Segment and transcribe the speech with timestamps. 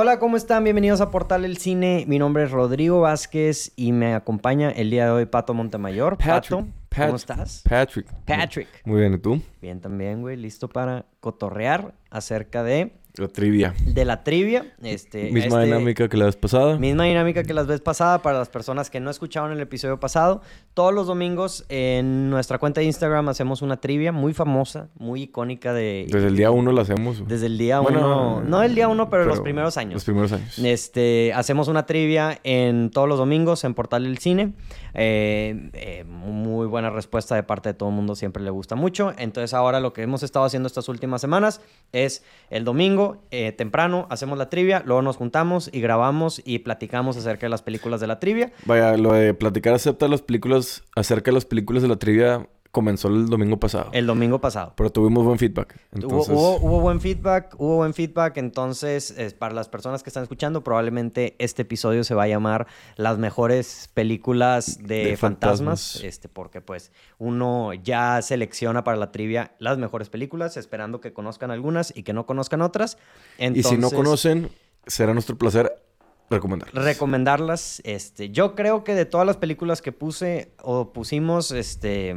[0.00, 0.62] Hola, ¿cómo están?
[0.62, 2.04] Bienvenidos a Portal el Cine.
[2.06, 6.16] Mi nombre es Rodrigo Vázquez y me acompaña el día de hoy Pato Montemayor.
[6.18, 6.60] Patrick.
[6.60, 7.64] Pato, Pat- ¿cómo estás?
[7.68, 8.06] Patrick.
[8.24, 8.68] Patrick.
[8.84, 9.42] Muy bien, ¿y tú?
[9.60, 10.36] Bien también, güey.
[10.36, 13.74] Listo para cotorrear acerca de, La trivia.
[13.84, 14.74] de la trivia.
[14.82, 16.78] Este, Misma este- dinámica que la vez pasada.
[16.78, 20.42] Misma dinámica que las vez pasada para las personas que no escucharon el episodio pasado.
[20.74, 25.72] Todos los domingos en nuestra cuenta de Instagram hacemos una trivia muy famosa, muy icónica
[25.72, 26.06] de...
[26.08, 27.26] Desde el día uno la hacemos.
[27.26, 28.42] Desde el día Bueno, uno...
[28.42, 29.94] No el día uno, pero, los primeros años.
[29.94, 30.58] Los primeros años.
[30.58, 34.52] Este, hacemos una trivia en todos los domingos en Portal del Cine.
[34.94, 39.12] Eh, eh, muy buena respuesta de parte de todo el mundo, siempre le gusta mucho.
[39.18, 41.60] Entonces ahora lo que hemos estado haciendo estas últimas semanas
[41.92, 47.16] es el domingo eh, temprano hacemos la trivia, luego nos juntamos y grabamos y platicamos
[47.16, 48.52] acerca de las películas de la trivia.
[48.64, 52.48] Vaya, lo de platicar acerca de las películas, acerca de las películas de la trivia
[52.70, 53.90] comenzó el domingo pasado.
[53.92, 54.74] El domingo pasado.
[54.76, 55.74] Pero tuvimos buen feedback.
[55.92, 60.22] Hubo- Entonces, Hubo, hubo buen feedback, hubo buen feedback, entonces para las personas que están
[60.22, 65.58] escuchando probablemente este episodio se va a llamar las mejores películas de, De fantasmas,
[65.92, 66.04] fantasmas.
[66.04, 71.50] este porque pues uno ya selecciona para la trivia las mejores películas, esperando que conozcan
[71.50, 72.98] algunas y que no conozcan otras.
[73.38, 74.50] y si no conocen,
[74.86, 75.72] será nuestro placer
[76.30, 76.68] recomendar.
[76.74, 82.14] recomendarlas, este, yo creo que de todas las películas que puse o pusimos, este,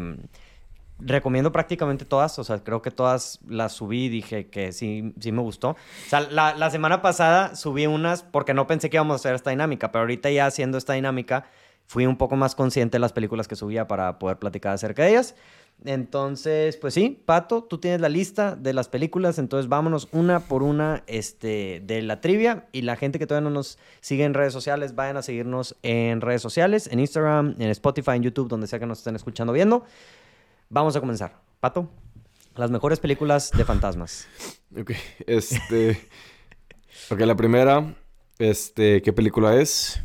[1.04, 5.32] recomiendo prácticamente todas, o sea, creo que todas las subí y dije que sí, sí
[5.32, 5.70] me gustó.
[5.70, 9.36] O sea, la, la semana pasada subí unas porque no pensé que íbamos a hacer
[9.36, 11.46] esta dinámica, pero ahorita ya haciendo esta dinámica
[11.92, 15.10] fui un poco más consciente de las películas que subía para poder platicar acerca de
[15.10, 15.36] ellas.
[15.84, 20.62] Entonces, pues sí, Pato, tú tienes la lista de las películas, entonces vámonos una por
[20.62, 24.54] una este, de la trivia y la gente que todavía no nos sigue en redes
[24.54, 28.80] sociales, vayan a seguirnos en redes sociales, en Instagram, en Spotify, en YouTube, donde sea
[28.80, 29.84] que nos estén escuchando viendo.
[30.74, 31.36] Vamos a comenzar.
[31.60, 31.90] Pato,
[32.56, 34.26] las mejores películas de fantasmas.
[34.80, 34.92] Ok,
[35.28, 36.00] este...
[37.10, 37.94] ok, la primera,
[38.40, 40.02] este, ¿qué película es?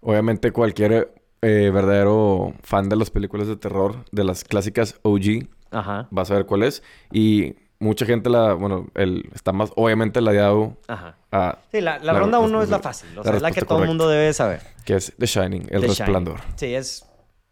[0.00, 1.12] Obviamente cualquier
[1.42, 6.24] eh, verdadero fan de las películas de terror, de las clásicas OG, Ajá, va a
[6.24, 6.82] saber cuál es.
[7.12, 11.16] Y mucha gente la, bueno, el, está más obviamente ladeado ajá.
[11.30, 13.42] a, Sí, la, la La ronda respuesta- uno es la fácil, o la sea, es
[13.42, 14.62] la que todo el mundo debe saber.
[14.86, 15.88] que es The Shining, El The Shining.
[15.88, 16.40] Resplandor.
[16.56, 17.04] Sí, es.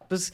[0.09, 0.32] Pues.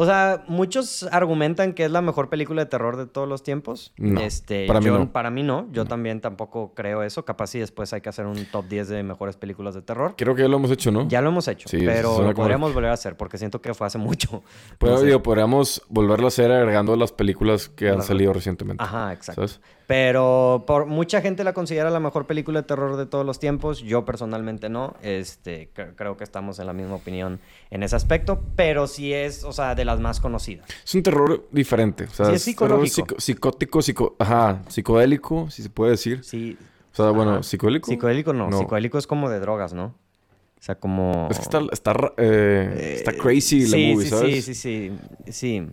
[0.00, 3.92] O sea, muchos argumentan que es la mejor película de terror de todos los tiempos.
[3.96, 5.10] No, este, para mí yo- no.
[5.12, 5.66] Para mí no.
[5.72, 5.88] Yo No.
[5.88, 7.24] también tampoco creo eso.
[7.24, 10.14] Capaz si después hay que hacer un top 10 de mejores películas de terror.
[10.16, 11.08] Creo que ya lo hemos hecho, ¿no?
[11.08, 13.74] Ya lo hemos hecho, Sí, pero lo como- podríamos volver a hacer porque siento que
[13.74, 14.44] fue hace mucho.
[14.78, 18.84] Pero digo, podríamos volverlo a hacer agregando las películas que han salido recientemente.
[18.84, 19.48] Ajá, exacto.
[19.48, 19.60] ¿Sabes?
[19.88, 23.80] Pero por mucha gente la considera la mejor película de terror de todos los tiempos.
[23.80, 24.94] Yo personalmente no.
[25.00, 27.40] Este, cre- creo que estamos en la misma opinión
[27.70, 28.38] en ese aspecto.
[28.54, 30.68] Pero sí es, o sea, de las más conocidas.
[30.84, 32.04] Es un terror diferente.
[32.04, 33.16] O sea, Sí, es terror psicológico.
[33.16, 34.16] psico- psicótico, psico...
[34.18, 36.22] Ajá, psicodélico, si se puede decir.
[36.22, 36.58] Sí.
[36.92, 37.90] O sea, bueno, psicodélico.
[37.90, 38.50] Psicodélico no.
[38.50, 38.58] No.
[38.58, 39.86] Psicodélico es como de drogas, ¿no?
[39.86, 41.28] O sea, como...
[41.30, 44.44] Es que está, está, eh, está Eh, crazy la sí, movie, sí, ¿sabes?
[44.44, 44.92] Sí, sí,
[45.24, 45.66] sí, sí.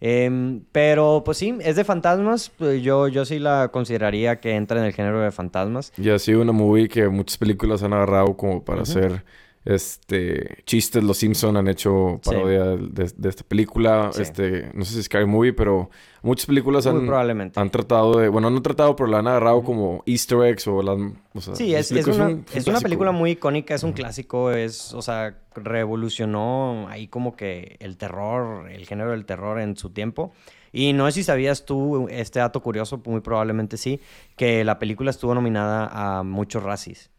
[0.00, 2.50] Em, pero pues sí, es de fantasmas.
[2.50, 5.92] pues, yo, yo sí la consideraría que entra en el género de fantasmas.
[5.96, 9.24] Y ha sido una movie que muchas películas han agarrado como para hacer
[9.74, 11.02] este chistes.
[11.04, 12.30] Los Simpson han hecho Sí.
[12.30, 14.10] parodia de, de esta película.
[14.12, 14.22] Sí.
[14.22, 15.90] Este, no sé si es Scary Movie, pero
[16.22, 17.60] muchas películas han, probablemente.
[17.60, 20.82] han tratado de, bueno, no han tratado, pero la han agarrado como Easter eggs o
[20.82, 20.96] las,
[21.34, 23.82] o sea, Sí, ¿me es, es una, un- es un una película muy icónica, es
[23.82, 29.60] un clásico, es, o sea, revolucionó ahí como que el terror, el género del terror
[29.60, 30.32] en su tiempo.
[30.72, 34.00] Y no sé si sabías tú este dato curioso, muy probablemente sí,
[34.36, 37.10] que la película estuvo nominada a muchos Razzies.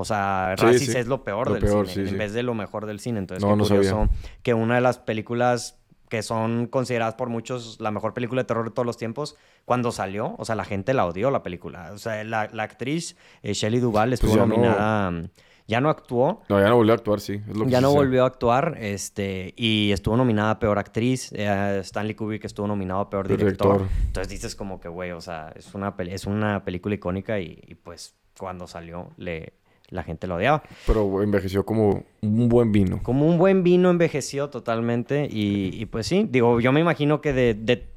[0.00, 0.96] O sea, Sí, sí.
[0.98, 3.18] es lo peor Lo del peor, cine, sí, en vez de lo mejor del cine.
[3.20, 4.10] Entonces, No, qué no curioso sabía.
[4.42, 5.76] que una de las películas
[6.08, 9.92] que son consideradas por muchos la mejor película de terror de todos los tiempos, cuando
[9.92, 11.90] salió, o sea, la gente la odió la película.
[11.92, 15.28] O sea, la, la actriz eh, Shelley Duvall estuvo Pues no- nominada, mm,
[15.68, 17.40] ya no actuó, No, ya no volvió a actuar, sí.
[17.48, 17.96] es lo que ya no sé.
[17.96, 23.02] volvió a actuar, este, y estuvo nominada a Peor Actriz, eh, Stanley Kubrick estuvo nominado
[23.02, 23.78] a Peor Director.
[23.78, 23.86] director.
[24.06, 27.76] Entonces dices como que, güey, o sea, es una, es una película icónica y, y,
[27.76, 29.52] pues cuando salió le,
[29.90, 30.62] la gente la odiaba.
[30.86, 33.00] Pero envejeció como un buen vino.
[33.02, 37.32] Como un buen vino envejeció totalmente y, y pues sí, digo, yo me imagino que
[37.32, 37.88] de, de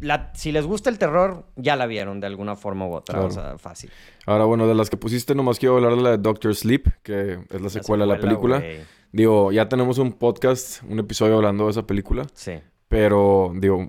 [0.00, 3.30] la- si les gusta el terror, ya la vieron de alguna forma u otra, o
[3.30, 3.90] sea, fácil.
[4.26, 7.38] Ahora, bueno, de las que pusiste, nomás quiero hablar de la de Doctor Sleep, que
[7.50, 8.62] es la secuela, de la película.
[9.12, 12.26] Digo, ya tenemos un podcast, un episodio hablando de esa película.
[12.34, 12.54] Sí.
[12.88, 13.88] Pero, digo,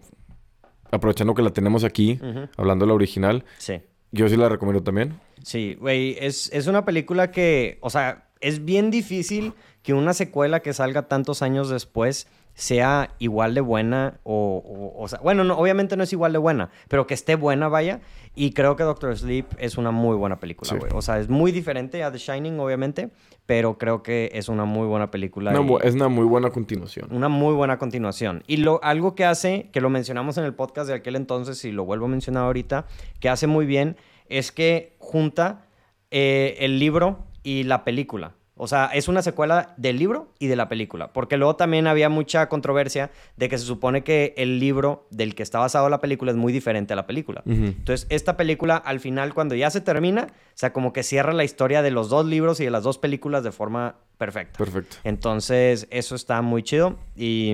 [0.92, 2.20] aprovechando que la tenemos aquí,
[2.58, 3.82] hablando de la original, Sí.
[4.12, 5.20] Yo sí la recomiendo también.
[5.44, 9.54] Sí, güey, es, es una película que, o sea, es bien difícil
[9.84, 15.08] que una secuela que salga tantos años después sea igual de buena o, o, o
[15.08, 18.00] sea, bueno, no, obviamente no es igual de buena, pero que esté buena, vaya.
[18.36, 20.78] Y creo que Doctor Sleep es una muy buena película, Sí.
[20.78, 20.92] güey.
[20.94, 23.10] O sea, es muy diferente a The Shining, obviamente,
[23.46, 25.52] pero creo que es una muy buena película.
[25.84, 27.08] Es una muy buena continuación.
[27.12, 28.44] una muy buena continuación.
[28.46, 31.72] Y lo, algo que hace, que lo mencionamos en el podcast de aquel entonces y
[31.72, 32.88] lo vuelvo a mencionar ahorita,
[33.22, 33.96] que hace muy bien,
[34.28, 35.66] es que junta
[36.12, 38.34] eh, el libro y la película.
[38.58, 41.12] O sea, es una secuela del libro y de la película.
[41.12, 45.44] Porque luego también había mucha controversia de que se supone que el libro del que
[45.44, 47.44] está basado la película es muy diferente a la película.
[47.46, 51.44] Entonces, esta película, al final, cuando ya se termina, o sea, como que cierra la
[51.44, 54.58] historia de los dos libros y de las dos películas de forma perfecta.
[54.58, 54.98] Perfecto.
[55.04, 56.98] Entonces, eso está muy chido.
[57.16, 57.54] Y,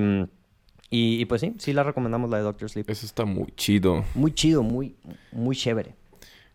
[0.91, 2.87] y, y, pues sí, sí la recomendamos la de Doctor Sleep.
[2.87, 4.05] Eso está muy chido.
[4.13, 4.95] Muy chido, muy,
[5.31, 5.95] muy chévere.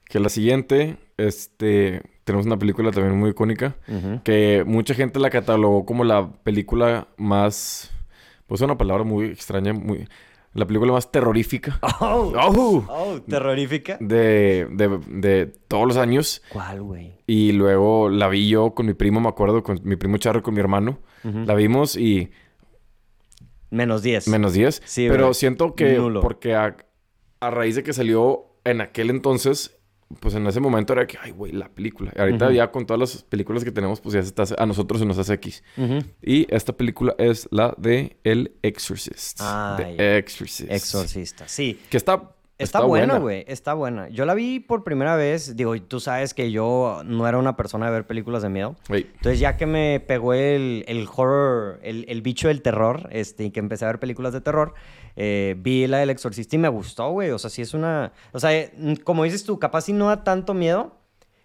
[0.09, 3.77] Que la siguiente, este, tenemos una película también muy icónica.
[4.25, 7.91] Que mucha gente la catalogó como la película más...
[8.47, 10.09] Pues una palabra muy extraña, muy...
[10.55, 11.79] La película más terrorífica.
[12.01, 12.85] Oh, ¡Oh!
[12.89, 13.99] oh, terrorífica.
[14.01, 16.41] De, de, de todos los años.
[16.51, 17.13] ¿Cuál, güey?
[17.27, 20.43] Y luego la vi yo con mi primo, me acuerdo, con mi primo Charro y
[20.43, 20.99] con mi hermano.
[21.25, 22.31] La vimos y
[23.71, 24.29] Menos 10.
[24.29, 24.83] menos 10.
[24.85, 26.21] Sí, pero siento que Nulo.
[26.21, 26.77] porque a,
[27.41, 29.76] a raíz de que salió en aquel entonces,
[30.21, 32.13] pues en ese momento era que, ay, güey, la película.
[32.15, 35.01] Y ahorita ya con todas las películas que tenemos, pues ya se está, a nosotros
[35.01, 35.65] se nos hace X.
[36.23, 39.39] Y esta película es la de El Exorcist.
[39.41, 40.19] Ah, The.
[40.19, 40.71] Exorcist.
[40.71, 41.49] Exorcista.
[41.49, 41.81] Sí.
[41.91, 42.33] Que está...
[42.59, 43.45] Está, buena, güey.
[43.49, 44.09] Está buena.
[44.09, 45.57] Yo la vi por primera vez.
[45.57, 48.77] Digo, tú sabes que yo no era una persona de ver películas de miedo.
[48.89, 53.51] Entonces, ya que me pegó el, el horror, el, el bicho del terror, este, y
[53.51, 54.73] que empecé a ver películas de terror,
[55.17, 57.31] eh, vi la del exorcista y me gustó, güey.
[57.31, 58.13] O sea, sí es una.
[58.33, 58.73] O sea, eh,
[59.03, 60.93] como dices tú, capaz sí no da tanto miedo,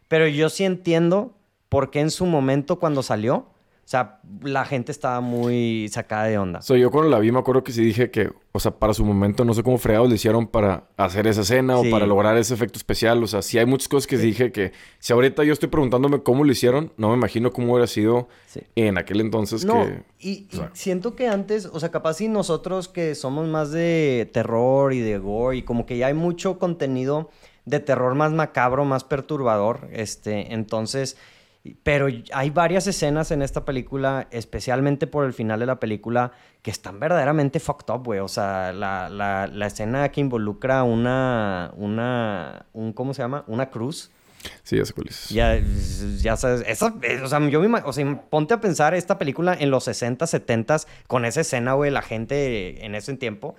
[0.07, 1.37] pero yo sí entiendo
[1.69, 3.47] por qué en su momento cuando salió,
[3.91, 6.61] sea, la gente estaba muy sacada de onda.
[6.61, 9.03] So, yo cuando la vi me acuerdo que sí dije que, o sea, para su
[9.05, 11.87] momento no sé cómo fregados le hicieron para hacer esa escena Sí.
[11.87, 13.21] o para lograr ese efecto especial.
[13.23, 16.43] O sea, sí hay muchas cosas que dije que si ahorita yo estoy preguntándome cómo
[16.43, 18.61] lo hicieron, no me imagino cómo hubiera sido Sí.
[18.75, 20.03] en aquel entonces No, que...
[20.19, 24.29] y, o sea- siento que antes, o sea, capaz si nosotros que somos más de
[24.31, 27.29] terror y de gore y como que ya hay mucho contenido
[27.65, 31.15] de terror más macabro, más perturbador, este, entonces,
[31.83, 36.31] pero hay varias escenas en esta película, especialmente por el final de la película,
[36.61, 41.71] que están verdaderamente fucked up, güey, o sea, la, la, la escena que involucra una,
[41.75, 43.43] una, un, ¿cómo se llama?
[43.47, 44.09] Una cruz.
[44.63, 45.29] Sí, ya sé cuál es.
[45.29, 45.61] Ya,
[46.17, 49.55] ya sabes, esa, eh, o sea, yo me o sea, ponte a pensar esta película
[49.59, 53.55] en los 60, 70 con esa escena, güey, la gente en ese tiempo.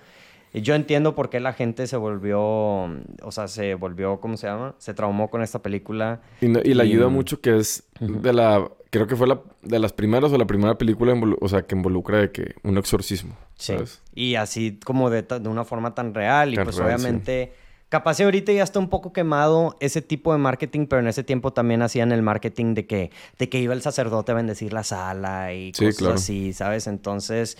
[0.53, 4.75] Yo entiendo por qué la gente se volvió, o sea, se volvió, ¿cómo se llama?
[4.77, 6.21] Se traumó con esta película.
[6.41, 8.69] Y, no- y le Y, ayuda mucho que es de la...
[8.91, 12.19] Creo que fue la, de las primeras o la primera película, o sea, que involucra
[12.19, 13.73] de que un exorcismo, Sí.
[13.73, 14.01] ¿sabes?
[14.13, 16.53] Y así como de, de una forma tan real.
[16.53, 17.05] Y Tan pues real, sí.
[17.05, 17.53] obviamente,
[17.89, 21.51] capaz ahorita ya está un poco quemado ese tipo de marketing, pero en ese tiempo
[21.53, 23.09] también hacían el marketing de que,
[23.39, 26.13] de que iba el sacerdote a bendecir la sala y Sí, cosas claro.
[26.15, 26.85] así, ¿sabes?
[26.85, 27.57] Entonces,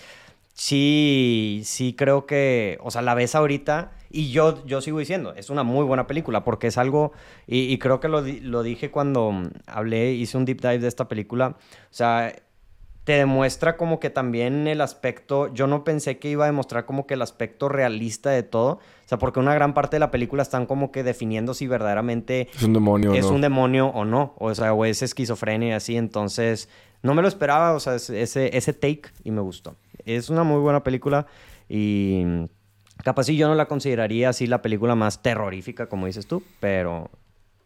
[0.54, 5.50] sí, sí creo que, o sea, la ves ahorita y yo, yo sigo diciendo, es
[5.50, 7.12] una muy buena película porque es algo,
[7.46, 10.88] y, y creo que lo, lo dije cuando mm, hablé, hice un deep dive de
[10.88, 11.58] esta película, o
[11.90, 12.32] sea,
[13.02, 17.06] te demuestra como que también el aspecto, yo no pensé que iba a demostrar como
[17.06, 20.42] que el aspecto realista de todo, o sea, porque una gran parte de la película
[20.42, 23.34] están como que definiendo si verdaderamente Es un demonio, es ¿no?
[23.34, 26.68] un demonio o no, o sea, o es esquizofrenia y así, entonces
[27.02, 29.76] no me lo esperaba, o sea, es- ese, ese take y me gustó.
[30.04, 31.26] Es una muy buena película
[31.68, 32.24] y
[33.02, 37.10] capaz si yo no la consideraría así la película más terrorífica como dices tú, pero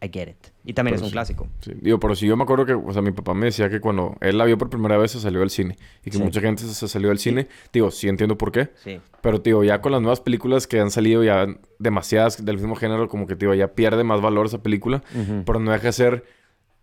[0.00, 0.37] I get it.
[0.64, 1.12] Y también Pero es un sí.
[1.12, 1.49] clásico.
[1.61, 3.80] Sí, digo, pero si yo me acuerdo que, o sea, mi papá me decía que
[3.80, 5.76] cuando él la vio por primera vez se salió del cine.
[6.04, 6.23] Y que Sí.
[6.23, 7.49] mucha gente se salió del cine.
[7.73, 8.71] Digo, sí entiendo por qué.
[8.76, 9.00] Sí.
[9.23, 11.49] Pero, tío, ya con las nuevas películas que han salido, ya
[11.80, 15.02] demasiadas del mismo género, como que, tío, ya pierde más valor esa película.
[15.45, 16.25] Pero no deja de ser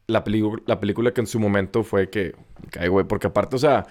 [0.07, 0.23] la,
[0.65, 2.33] la película que en su momento fue que...
[2.71, 3.05] Cae, güey.
[3.05, 3.85] Porque aparte, o sea,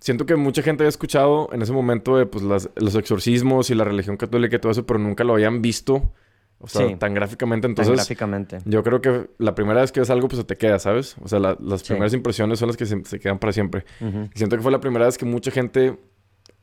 [0.00, 3.74] siento que mucha gente había escuchado en ese momento de, pues, las- los exorcismos y
[3.74, 6.12] la religión católica y todo eso, pero nunca lo habían visto.
[6.58, 6.94] O sea, Sí.
[6.96, 7.64] tan gráficamente.
[7.64, 7.94] Tan Entonces...
[7.96, 8.58] gráficamente.
[8.66, 11.16] Yo creo que la primera vez que ves algo, pues se te queda, ¿sabes?
[11.22, 11.88] O sea, la- las Sí.
[11.88, 13.84] primeras impresiones son las que se, se quedan para siempre.
[14.00, 15.98] Y siento que fue la primera vez que mucha gente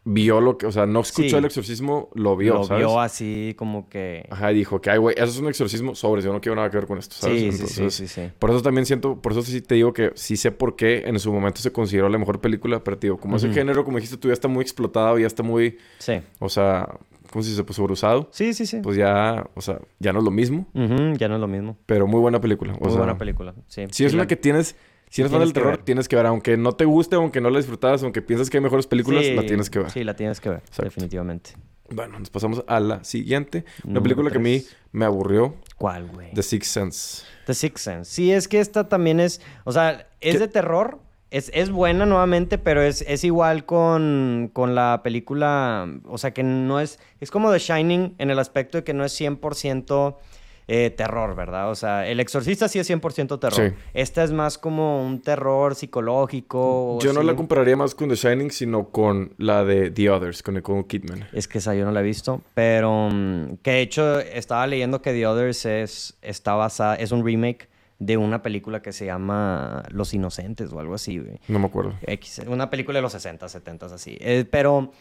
[0.05, 1.35] vio lo que, o sea, no escuchó Sí.
[1.35, 2.85] el exorcismo, lo vio, lo ¿sabes?
[2.85, 4.25] vio así como que...
[4.31, 6.69] Ajá, y dijo que, ay, güey, eso es un exorcismo sobre, yo no quiero nada
[6.71, 7.39] que ver con esto, ¿sabes?
[7.39, 8.31] Sí, sí, sí, sí, sí.
[8.39, 11.19] Por eso también siento, por eso sí te digo que sí sé por qué en
[11.19, 14.29] su momento se consideró la mejor película, pero tío, como ese género, como dijiste tú,
[14.29, 16.13] ya está muy explotado, ya está muy, Sí.
[16.39, 16.87] o sea,
[17.29, 17.63] ¿cómo se dice?
[17.63, 18.29] Pues sobreusado.
[18.31, 18.79] Sí, sí, sí.
[18.81, 21.77] Pues ya, o sea, ya no es lo mismo, Ujú, ya no es lo mismo.
[21.85, 22.73] pero muy buena película.
[22.73, 23.53] O Muy sea, buena película.
[23.67, 24.75] Sí, Sí, es la- una que tienes
[25.09, 25.83] Si eres fan del terror, ver.
[25.83, 26.25] tienes que ver.
[26.27, 29.33] Aunque no te guste, aunque no la disfrutabas, aunque pienses que hay mejores películas, Sí,
[29.33, 29.89] la tienes que ver.
[29.91, 30.83] Sí, la tienes que ver, Exacto.
[30.83, 31.51] definitivamente.
[31.91, 33.65] Bueno, nos pasamos a la siguiente.
[33.83, 35.55] Una Número película que a mí me aburrió.
[35.77, 36.31] ¿Cuál, güey?
[36.33, 37.23] The Sixth Sense.
[37.47, 38.11] The Sixth Sense.
[38.11, 40.39] Sí, es que esta también es, o sea, es ¿Qué?
[40.39, 40.99] de terror.
[41.31, 46.41] Es, es buena nuevamente, pero es, es igual con, con la película, o sea, que
[46.41, 50.15] no es, es como The Shining en el aspecto de que no es 100%
[50.71, 51.71] eh, terror, ¿verdad?
[51.71, 53.69] O sea, El Exorcista sí es 100% terror.
[53.69, 53.75] Sí.
[53.95, 56.99] Esta es más como un terror psicológico.
[57.01, 57.27] Yo no así.
[57.27, 61.27] la compararía más con The Shining, sino con la de The Others, con Nicole Kidman.
[61.33, 65.01] Es que esa yo no la he visto, pero mm, que de hecho estaba leyendo
[65.01, 69.83] que The Others es, está basada, es un remake de una película que se llama
[69.89, 71.39] Los Inocentes o algo así, güey.
[71.47, 71.95] No me acuerdo.
[72.05, 74.17] X, una película de los 60, 70, así.
[74.21, 74.91] Eh, pero,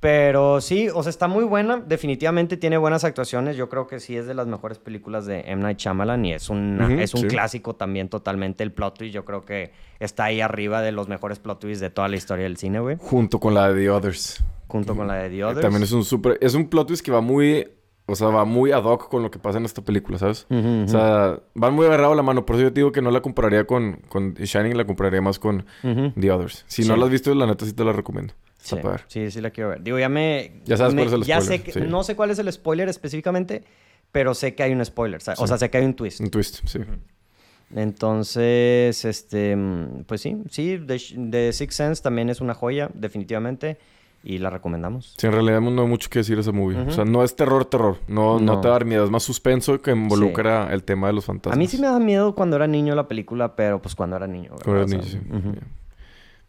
[0.00, 1.78] pero sí, o sea, está muy buena.
[1.78, 3.56] Definitivamente tiene buenas actuaciones.
[3.56, 5.62] Yo creo que sí es de las mejores películas de M.
[5.62, 7.26] Night Shyamalan y es, una- Ujú, es un sí.
[7.28, 8.62] clásico también totalmente.
[8.62, 11.90] El plot twist yo creo que está ahí arriba de los mejores plot twists de
[11.90, 12.96] toda la historia del cine, güey.
[13.00, 14.44] Junto con la de The Others.
[14.68, 15.60] Junto con la de The Others.
[15.62, 16.38] También es un súper...
[16.40, 17.68] Es un plot twist que va muy...
[18.08, 20.46] O sea, va muy ad hoc con lo que pasa en esta película, ¿sabes?
[20.48, 22.46] O sea, van muy agarrado la mano.
[22.46, 25.20] Por eso yo te digo que no la compararía con, con The Shining, la compararía
[25.20, 25.66] más con.
[25.82, 26.64] The Others.
[26.68, 28.32] Si no la has visto, la neta sí te la recomiendo.
[28.66, 28.76] Sí,
[29.08, 29.82] sí, sí la quiero ver.
[29.82, 30.60] Digo, ya me...
[30.64, 31.80] Ya sabes me- cuál es el ya spoiler, sé que- sí.
[31.88, 33.62] No sé cuál es el spoiler específicamente,
[34.12, 35.20] pero sé que hay un spoiler.
[35.22, 35.46] sa- O Sí.
[35.48, 36.20] sea, sé que hay un twist.
[36.20, 36.80] Un twist, sí.
[37.74, 39.56] Entonces, este...
[40.06, 40.78] Pues sí, sí.
[40.86, 40.98] The,
[41.30, 43.78] The Sixth Sense también es una joya, definitivamente.
[44.24, 45.14] Y la recomendamos.
[45.18, 46.76] Sí, en realidad no hay mucho que decir de esa movie.
[46.80, 46.88] Ujú.
[46.90, 47.98] O sea, no es terror, terror.
[48.08, 48.54] No, no.
[48.56, 48.60] No.
[48.60, 49.04] te va a dar miedo.
[49.04, 51.54] Es más suspenso que involucra el tema de los fantasmas.
[51.56, 54.26] A mí sí me da miedo cuando era niño la película, pero pues cuando era
[54.26, 54.50] niño.
[54.50, 54.64] ¿verdad?
[54.64, 55.46] Cuando O eras sea, niño, sí.
[55.48, 55.54] ujú.
[55.54, 55.60] Ya.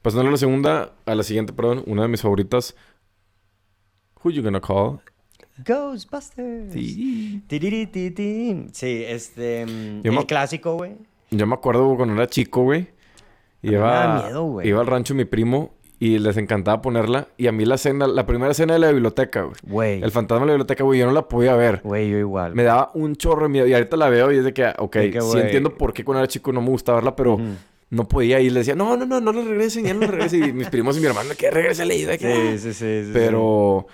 [0.01, 2.75] Pasando a la segunda, a la siguiente, perdón, una de mis favoritas.
[4.23, 4.99] Who you gonna call?
[5.65, 6.71] Ghostbusters.
[6.73, 7.41] Sí.
[8.73, 9.65] Sí, este...
[9.65, 10.95] mm, Yo el clásico, güey.
[11.31, 12.87] Yo me acuerdo cuando era chico, güey.
[13.61, 14.67] Iba, miedo, güey.
[14.67, 17.27] iba al rancho de mi primo y les encantaba ponerla.
[17.37, 19.55] Y a mí la escena, la primera escena de la biblioteca, güey.
[19.63, 20.03] Güey.
[20.03, 21.81] El fantasma de la biblioteca, güey, yo no la podía ver.
[21.83, 22.53] Güey, yo igual.
[22.53, 23.67] Me daba un chorro de miedo.
[23.67, 26.05] Y ahorita la veo y es de que, ok, De que, sí entiendo por qué
[26.05, 27.39] cuando era chico no me gustaba verla, pero.
[27.89, 28.39] No podía.
[28.41, 30.43] Y le decía, no, no, no, no lo regresen, ya no lo regresen.
[30.49, 32.57] y mis primos y mi hermano, que regrese y de que...
[32.57, 33.03] Sí, sí, sí.
[33.05, 33.87] sí, Pero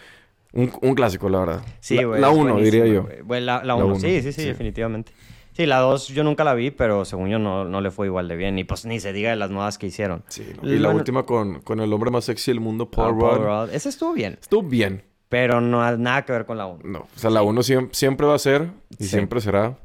[0.54, 1.62] un, un clásico, la verdad.
[1.80, 2.22] Sí, La- güey.
[2.22, 3.24] La es uno, diría buenísima, yo.
[3.26, 3.86] Güey, la, la La uno.
[3.88, 4.48] uno, Sí, sí, sí, sí.
[4.48, 5.12] definitivamente.
[5.56, 8.28] Sí, la dos yo nunca la vi, pero según yo no, no le fue igual
[8.28, 8.58] de bien.
[8.58, 10.24] Y pues ni se diga de las nuevas que hicieron.
[10.28, 10.68] Sí, ¿no?
[10.68, 13.38] Y la Bueno, última con, con el hombre más sexy del mundo, ah, Paul, Paul
[13.38, 13.46] Rudd.
[13.68, 13.70] Rudd.
[13.76, 15.04] Ese estuvo bien, Estuvo bien.
[15.30, 16.80] pero no ha nada que ver con la uno.
[16.84, 19.10] No, o sea, la uno siem- siempre va a ser y Sí.
[19.12, 19.78] siempre será,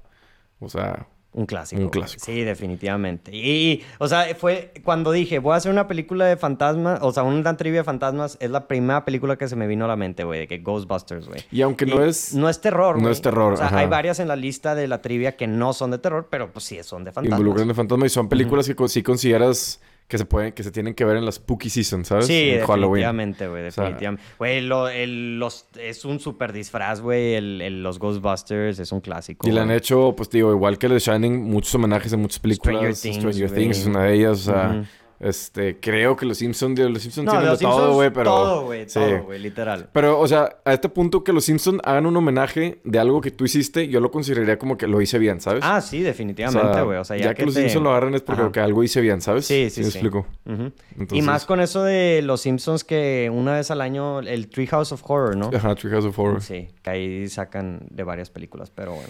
[0.58, 1.06] o sea,
[1.38, 1.80] Un clásico.
[1.80, 2.24] Un clásico.
[2.24, 3.30] Sí, definitivamente.
[3.32, 7.22] Y, o sea, fue cuando dije, voy a hacer una película de fantasmas, o sea,
[7.22, 10.24] una trivia de fantasmas, es la primera película que se me vino a la mente,
[10.24, 11.42] güey, de que Ghostbusters, güey.
[11.52, 13.78] y aunque Y no es No es terror, no es terror, O sea, ajá.
[13.78, 16.64] hay varias en la lista de la trivia que no son de terror, pero pues
[16.64, 17.38] sí son de fantasmas.
[17.38, 20.94] involucran de fantasma y son películas que sí consideras que se pueden, que se tienen
[20.94, 22.26] que ver en la spooky season, ¿sabes?
[22.26, 24.24] Sí, En definitivamente, güey, definitivamente.
[24.38, 29.00] Güey, lo- el- los, es un super disfraz, güey, el, el- los Ghostbusters es un
[29.02, 29.46] clásico.
[29.46, 32.76] Y le han hecho, pues digo, igual que The Shining, muchos homenajes en muchas películas.
[32.76, 33.50] Stranger Things, Stranger.
[33.54, 34.84] Things es una de ellas, o sea.
[35.20, 38.88] Este, creo que los Simpsons, los Simpsons No, tienen de, todo, güey, pero todo, güey,
[38.88, 38.94] sí.
[39.00, 39.88] todo, güey, literal.
[39.92, 43.30] Pero, o sea, a este punto que los Simpsons hagan un homenaje de algo que
[43.32, 45.62] tú hiciste, yo lo consideraría como que lo hice bien, ¿sabes?
[45.64, 46.98] Ah, sí, definitivamente, güey.
[46.98, 48.52] O sea, ya, que, los te- Simpsons lo agarran es porque Ajá.
[48.52, 49.46] que algo hice bien, ¿sabes?
[49.46, 49.98] Sí, sí, me sí.
[49.98, 50.26] explico?
[50.46, 50.62] Ujú.
[50.96, 54.92] Y Entonces- más con eso de los Simpsons que una vez al año, el Treehouse
[54.92, 55.50] of Horror, ¿no?
[55.54, 56.40] Ajá, Treehouse of Horror.
[56.42, 59.08] Sí, que ahí sacan de varias películas, pero bueno.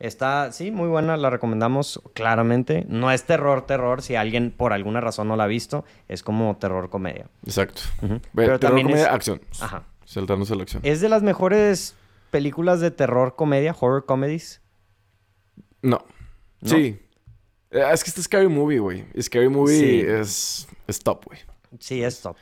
[0.00, 2.86] Está, sí, muy buena, la recomendamos claramente.
[2.88, 6.56] No es terror, terror, si alguien por alguna razón no la ha visto, es como
[6.56, 7.26] terror comedia.
[7.44, 7.82] Exacto.
[8.00, 9.40] Pero terror, también comedia, es- acción.
[9.60, 9.82] Ajá.
[10.04, 10.82] Saltándose la acción.
[10.84, 11.96] ¿Es de las mejores
[12.30, 14.60] películas de terror comedia, horror comedies?
[15.82, 15.98] No.
[16.60, 16.68] ¿No?
[16.68, 17.00] Sí.
[17.70, 19.04] Eh, Es que este Scary Movie, güey.
[19.20, 20.00] Scary Movie Sí.
[20.06, 21.40] es, es top, güey.
[21.80, 22.36] Sí, es top.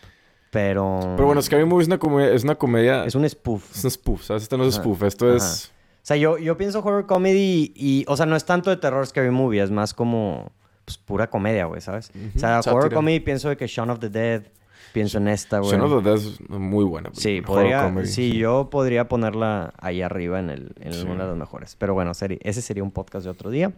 [0.50, 1.00] Pero...
[1.16, 3.74] Pero bueno, Scary Movie es una comedia, es una comedia, Es un spoof.
[3.76, 4.44] es un spoof, ¿sabes?
[4.44, 4.82] Este no es Ajá.
[4.82, 5.36] spoof, esto Ajá.
[5.36, 5.72] es...
[6.06, 9.04] O sea, yo, yo pienso horror comedy y, o sea, no es tanto de terror
[9.04, 10.52] scary movie, es más como,
[10.84, 12.12] pues, pura comedia, güey, ¿sabes?
[12.36, 14.44] O sea, horror comedy pienso de que Shaun of the Dead,
[14.92, 15.72] pienso en esta, güey.
[15.76, 17.10] Shaun of the Dead es muy buena.
[17.12, 18.06] Sí, podría, comedy.
[18.06, 21.04] sí, yo podría ponerla ahí arriba en, el, en Sí.
[21.04, 21.74] de las mejores.
[21.74, 23.72] Pero bueno, ese sería un podcast de otro día.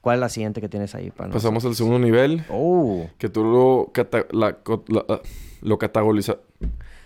[0.00, 3.44] ¿Cuál es la siguiente que tienes ahí para Pasamos al segundo nivel, Oh, que tú
[3.44, 5.20] lo, cata- la- co- la-
[5.60, 6.38] lo categoriza-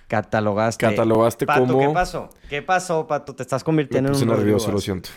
[0.09, 0.87] catalogaste.
[0.87, 1.81] catalogaste Pato, como...
[1.81, 2.31] ¿qué pasó?
[2.49, 3.35] ¿Qué pasó, Pato?
[3.35, 5.11] Te estás convirtiendo en un nervioso, lo siento.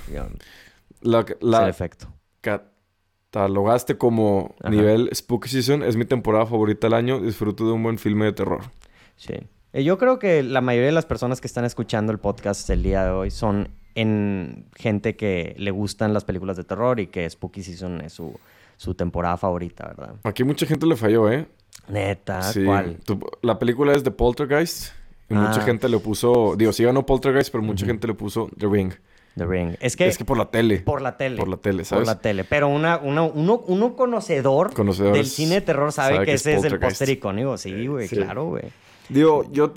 [1.02, 2.08] La, es la el efecto.
[2.42, 4.70] catalogaste como Ajá.
[4.70, 5.84] nivel Spooky Season.
[5.84, 7.20] Es mi temporada favorita del año.
[7.20, 8.62] Disfruto de un buen filme de terror.
[9.16, 9.36] Sí.
[9.74, 13.04] Yo creo que la mayoría de las personas que están escuchando el podcast el día
[13.06, 17.62] de hoy son en gente que le gustan las películas de terror y que Spooky
[17.62, 18.40] Season es su,
[18.78, 20.16] su temporada favorita, ¿verdad?
[20.24, 21.48] Aquí mucha gente le falló, ¿eh?
[21.88, 22.64] Neta, Sí.
[22.64, 22.98] ¿cuál?
[23.06, 24.94] Tu- la película es de Poltergeist.
[25.30, 25.66] Y mucha Ah.
[25.66, 26.56] gente le puso...
[26.58, 28.94] Digo, sí ganó Poltergeist, pero mucha gente le puso The Ring.
[29.38, 29.76] The Ring.
[29.80, 30.80] Es que, es que por la tele.
[30.80, 31.38] por la tele.
[31.38, 32.08] Por la tele, Por ¿sabes?
[32.08, 32.44] la tele.
[32.44, 36.36] Pero una, una- uno, uno conocedor Conocedores del cine de terror sabe, sabe que, que
[36.36, 37.58] es ese es el póster icónico.
[37.58, 38.16] Sí, güey, Sí.
[38.18, 38.64] claro, güey.
[39.08, 39.72] Digo, yo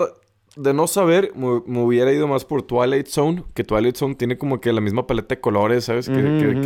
[0.57, 4.37] de no saber, me, me hubiera ido más por Twilight Zone, que Twilight Zone tiene
[4.37, 6.09] como que la misma paleta de colores, ¿sabes?
[6.09, 6.15] Que,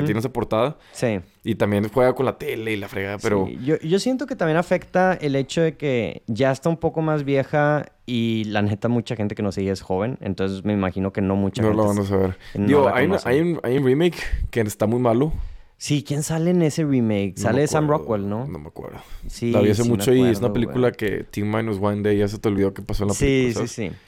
[0.04, 0.76] tiene esa portada.
[0.92, 1.20] Sí.
[1.44, 3.46] Y también juega con la tele y la fregada, pero...
[3.46, 7.02] Sí, Yo, yo siento que también afecta el hecho de que ya está un poco
[7.02, 10.18] más vieja y la neta mucha gente que nos sigue es joven.
[10.20, 11.82] Entonces me imagino que no mucha No gente...
[11.82, 12.38] lo van a saber.
[12.54, 14.18] no Digo, hay, hay un, hay un remake
[14.50, 15.32] que está muy malo.
[15.78, 17.34] Sí, ¿quién sale en ese remake?
[17.36, 18.46] No Sale Sam acuerdo, Rockwell, ¿no?
[18.46, 18.98] No me acuerdo.
[19.26, 20.96] Sí, la vi hace sí mucho y es una acuerdo, película güey.
[20.96, 23.66] que Team Minus One Day ya se te olvidó qué pasó en la Sí, película.
[23.66, 23.92] sí, ¿sabes?
[23.94, 23.98] sí.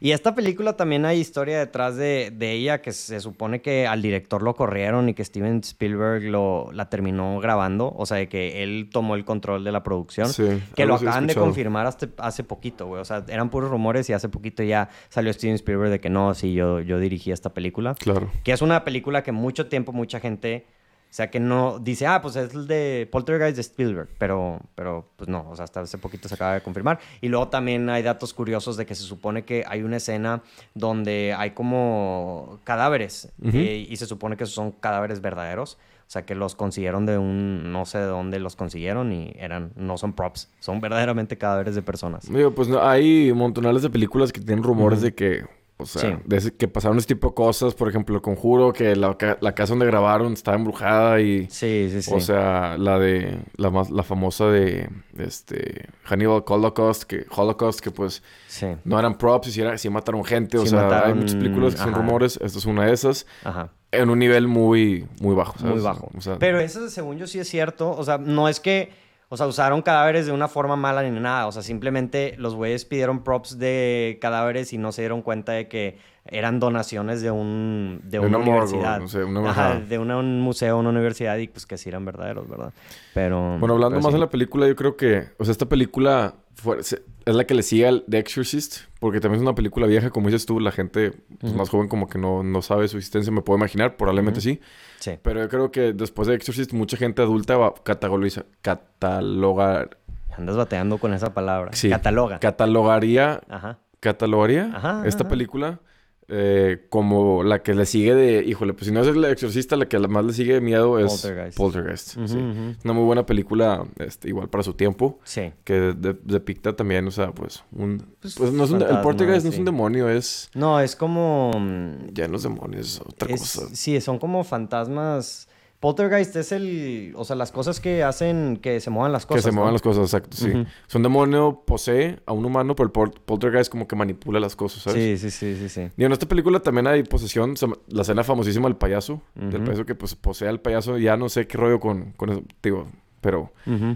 [0.00, 4.02] Y esta película también hay historia detrás de, de ella que se supone que al
[4.02, 7.90] director lo corrieron y que Steven Spielberg lo, la terminó grabando.
[7.96, 10.28] O sea, de que él tomó el control de la producción.
[10.28, 10.44] Sí,
[10.76, 13.00] Que lo sí acaban de confirmar hasta, hace poquito, güey.
[13.00, 16.34] O sea, eran puros rumores y hace poquito ya salió Steven Spielberg de que no,
[16.34, 17.94] sí, yo, yo dirigí esta película.
[17.94, 18.30] Claro.
[18.42, 20.66] Que es una película que mucho tiempo mucha gente,
[21.14, 25.06] o sea, que no dice, ah, pues es el de Poltergeist de Spielberg, pero, pero
[25.14, 26.98] pues no, o sea, hasta hace poquito se acaba de confirmar.
[27.20, 30.42] Y luego también hay datos curiosos de que se supone que hay una escena
[30.74, 35.78] donde hay como cadáveres eh, y se supone que son cadáveres verdaderos.
[36.04, 39.70] O sea, que los consiguieron de un, no sé de dónde los consiguieron y eran,
[39.76, 42.28] no son props, son verdaderamente cadáveres de personas.
[42.28, 45.44] Digo, pues no, hay montonales de películas que tienen rumores de que,
[45.76, 46.34] o sea, Sí.
[46.36, 47.74] ese- que pasaron este tipo de cosas.
[47.74, 51.46] Por ejemplo, Conjuro, que la, la casa donde grabaron estaba embrujada y...
[51.50, 52.10] Sí, sí, sí.
[52.14, 53.38] O sea, la de...
[53.56, 54.88] La, más, la famosa de...
[55.18, 55.88] Este...
[56.04, 58.22] Hannibal Holocaust, que, Holocaust, que pues...
[58.46, 58.66] sí.
[58.84, 60.58] No eran props, y sí, era- sí mataron gente.
[60.58, 62.38] O sea, hay muchas películas que son rumores.
[62.42, 63.26] Esta es una de esas.
[63.44, 63.70] Ajá.
[63.90, 65.06] En un nivel muy...
[65.20, 65.74] Muy bajo, ¿sabes?
[65.76, 66.10] Muy bajo.
[66.16, 67.90] O sea, Pero eso, según yo, sí es cierto.
[67.90, 68.90] O sea, no es que,
[69.28, 71.46] o sea, usaron cadáveres de una forma mala ni nada.
[71.46, 75.68] O sea, simplemente los güeyes pidieron props de cadáveres y no se dieron cuenta de
[75.68, 78.98] que eran donaciones de un de De una, universidad.
[79.00, 79.80] no sé, una- Ajá, ajá.
[79.80, 82.72] de una- un museo, una universidad y pues que sí eran verdaderos, ¿verdad?
[83.12, 84.14] Pero Bueno, hablando pero más sí.
[84.14, 85.24] de la película, yo creo que...
[85.38, 88.82] O sea, esta película fue- se- es la que le sigue al The Exorcist.
[89.00, 90.10] Porque también es una película vieja.
[90.10, 93.32] Como dices tú, la gente pues, más joven como que no, no sabe su existencia.
[93.32, 93.96] Me puedo imaginar.
[93.96, 94.60] Probablemente sí.
[95.00, 95.18] Sí.
[95.22, 99.98] Pero yo creo que después de Exorcist, mucha gente adulta va a catalogiza- catalogar...
[100.36, 101.72] Andas bateando con esa palabra.
[101.74, 101.88] Sí.
[101.90, 102.38] Cataloga.
[102.40, 103.40] Catalogaría...
[103.48, 103.78] Ajá.
[104.00, 105.30] Catalogaría Ajá, esta ajá.
[105.30, 105.80] película
[106.28, 108.44] eh, como la que le sigue de...
[108.44, 111.06] Híjole, pues si no es el exorcista, la que más le sigue de miedo es
[111.22, 111.56] Poltergeist.
[111.58, 112.08] Poltergeist.
[112.26, 112.36] Sí.
[112.84, 115.18] una muy buena película, este, igual para su tiempo.
[115.24, 115.52] Sí.
[115.64, 117.98] Que de- de- depicta también, o sea, pues un...
[118.20, 118.82] Pues, Pues, no es un...
[118.82, 120.50] El Poltergeist no es un demonio, es...
[120.54, 121.50] No, es como...
[121.58, 123.68] mm, Ya no es demonio, es otra Es- cosa.
[123.74, 125.48] Sí, son como fantasmas.
[125.84, 127.12] Poltergeist es el.
[127.14, 129.44] O sea, las cosas que hacen que se muevan las Que cosas.
[129.44, 129.56] se ¿no?
[129.56, 130.48] muevan las cosas, exacto, sí.
[130.50, 134.40] O sea, un demonio posee a un humano, pero el pol- poltergeist como que manipula
[134.40, 135.20] las cosas, ¿sabes?
[135.20, 135.90] Sí, sí, sí, sí, sí.
[135.94, 139.56] Y en esta película también hay posesión, se llama- la escena famosísima del payaso, del
[139.56, 139.64] Ujú.
[139.64, 142.88] payaso que pues posee al payaso, ya no sé qué rollo con, con eso, digo,
[143.24, 143.50] pero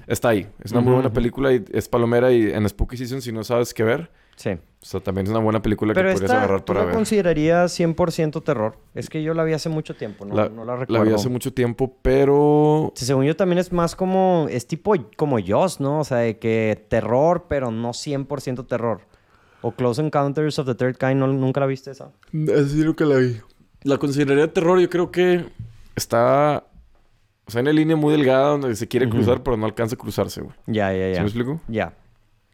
[0.06, 0.48] está ahí.
[0.64, 3.74] Es una muy buena película y es palomera y en Spooky Season si no sabes
[3.74, 4.50] qué ver, Sí.
[4.50, 6.94] o sea, también es una buena película Pero que podrías agarrar ¿tú para la ver.
[6.94, 8.78] considerarías 100% terror?
[8.94, 11.04] Es que yo la vi hace mucho tiempo, no la, no la la recuerdo.
[11.04, 14.46] vi hace mucho tiempo, pero Sí, según yo también es más como...
[14.48, 16.00] Es tipo como Jaws, ¿no?
[16.00, 19.00] O sea, de que terror, pero no 100% terror.
[19.60, 21.26] O Close Encounters of the Third Kind, ¿no?
[21.26, 22.12] ¿nunca la viste esa?
[22.56, 23.36] Así lo que la vi.
[23.82, 25.46] La consideraría terror, yo creo que
[25.96, 26.64] está...
[27.48, 29.98] O sea, en una línea muy delgada donde se quiere cruzar, pero no alcanza a
[29.98, 30.54] cruzarse, güey.
[30.66, 31.20] Ya, ya, ¿Sí ya.
[31.20, 31.60] me explico?
[31.66, 31.94] Ya.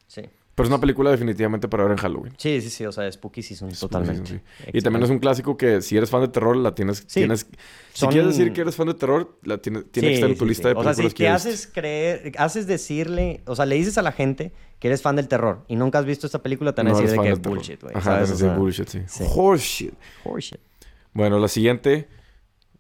[0.06, 0.22] Sí.
[0.54, 2.32] Pero es una película definitivamente para ver en Halloween.
[2.38, 2.86] Sí, sí, sí.
[2.86, 4.24] O sea, Spooky Season, Spooky totalmente.
[4.28, 4.70] Season, sí.
[4.72, 6.98] Y también es un clásico que si eres fan de terror, la tienes...
[7.08, 7.22] Sí.
[7.22, 7.44] tienes
[7.92, 10.44] Si quieres decir que eres fan de terror, la tiene, tiene que estar en tu
[10.44, 10.74] sí, lista sí.
[10.74, 13.98] de O sea, películas si que te haces creer, haces decirle, o sea, le dices
[13.98, 16.84] a la gente que eres fan del terror y nunca has visto esta película, te
[16.84, 17.96] van a decir de que es bullshit, güey.
[17.96, 19.02] Ajá, sea, bullshit, sí.
[19.08, 19.24] sí.
[19.26, 19.94] Horseshit.
[20.22, 20.60] horseshit.
[21.12, 22.06] Bueno, la siguiente...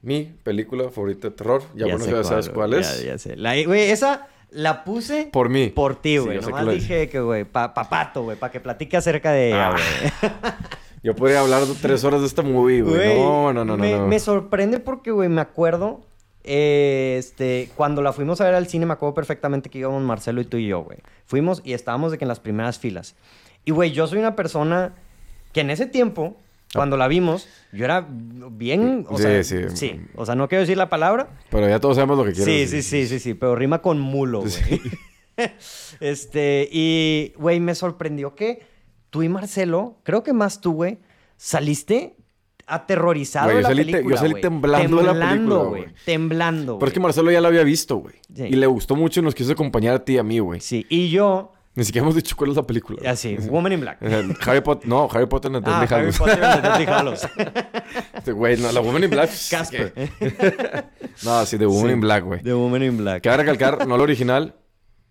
[0.04, 1.62] Mi película favorita de terror.
[1.74, 3.00] Ya, bueno, sé ya sabes cuál es.
[3.02, 3.36] Ya, ya sé.
[3.36, 5.68] La- Güey, esa la puse Por mí.
[5.68, 6.38] por ti, Sí, güey.
[6.40, 9.70] que Nomás dije que, güey, pa, papato, güey, para que platique acerca de ella, Ah,
[9.72, 10.32] güey.
[11.02, 13.18] Yo podría hablar tres horas de esta movie, güey.
[13.18, 13.82] No, no, no, no.
[13.82, 14.06] me, no.
[14.06, 16.00] me sorprende porque, güey, me acuerdo.
[16.44, 20.40] eh, este, cuando la fuimos a ver al cine, me acuerdo perfectamente que íbamos Marcelo
[20.40, 20.98] y tú y yo, güey.
[21.26, 23.16] Fuimos y estábamos de que en las primeras filas.
[23.64, 24.94] Y, güey, yo soy una persona
[25.52, 26.36] que en ese tiempo,
[26.74, 29.06] cuando la vimos, yo era bien.
[29.08, 29.56] O Sí, sea, sí.
[29.74, 30.00] sí.
[30.16, 31.28] O sea, no quiero decir la palabra.
[31.50, 32.70] Pero ya todos sabemos lo que quieres.
[32.70, 34.50] Sí, sí, sí, sí, sí, pero rima con mulo, güey.
[34.52, 34.80] Sí.
[36.00, 38.62] este, y, güey, me sorprendió que
[39.10, 40.98] tú y Marcelo, creo que más tú, güey,
[41.36, 42.16] saliste
[42.66, 44.42] aterrorizado Güey, de la salí te- yo película, salí güey.
[44.42, 45.84] temblando de la película, Temblando, güey.
[46.04, 47.08] Temblando, Pero es que güey.
[47.08, 48.14] Marcelo ya la había visto, güey.
[48.34, 48.44] Sí.
[48.44, 50.60] Y le gustó mucho y nos quiso acompañar a ti y a mí, güey.
[50.60, 52.98] Sí, y yo, Ni siquiera hemos dicho cuál es la película.
[53.00, 53.10] güey.
[53.10, 53.98] así, Woman in Black.
[54.46, 54.88] Harry Potter...
[54.88, 56.12] No, Harry Potter en el Ah, Harry.
[56.12, 57.26] Potter and the Deathly Hallows.
[58.26, 59.30] Güey, no, la Woman in Black...
[59.50, 59.92] Casper.
[61.24, 61.92] No, sí, de Woman Sí.
[61.94, 62.42] in Black, güey.
[62.42, 63.22] The Woman in Black.
[63.22, 64.54] Cabe recalcar, no la original,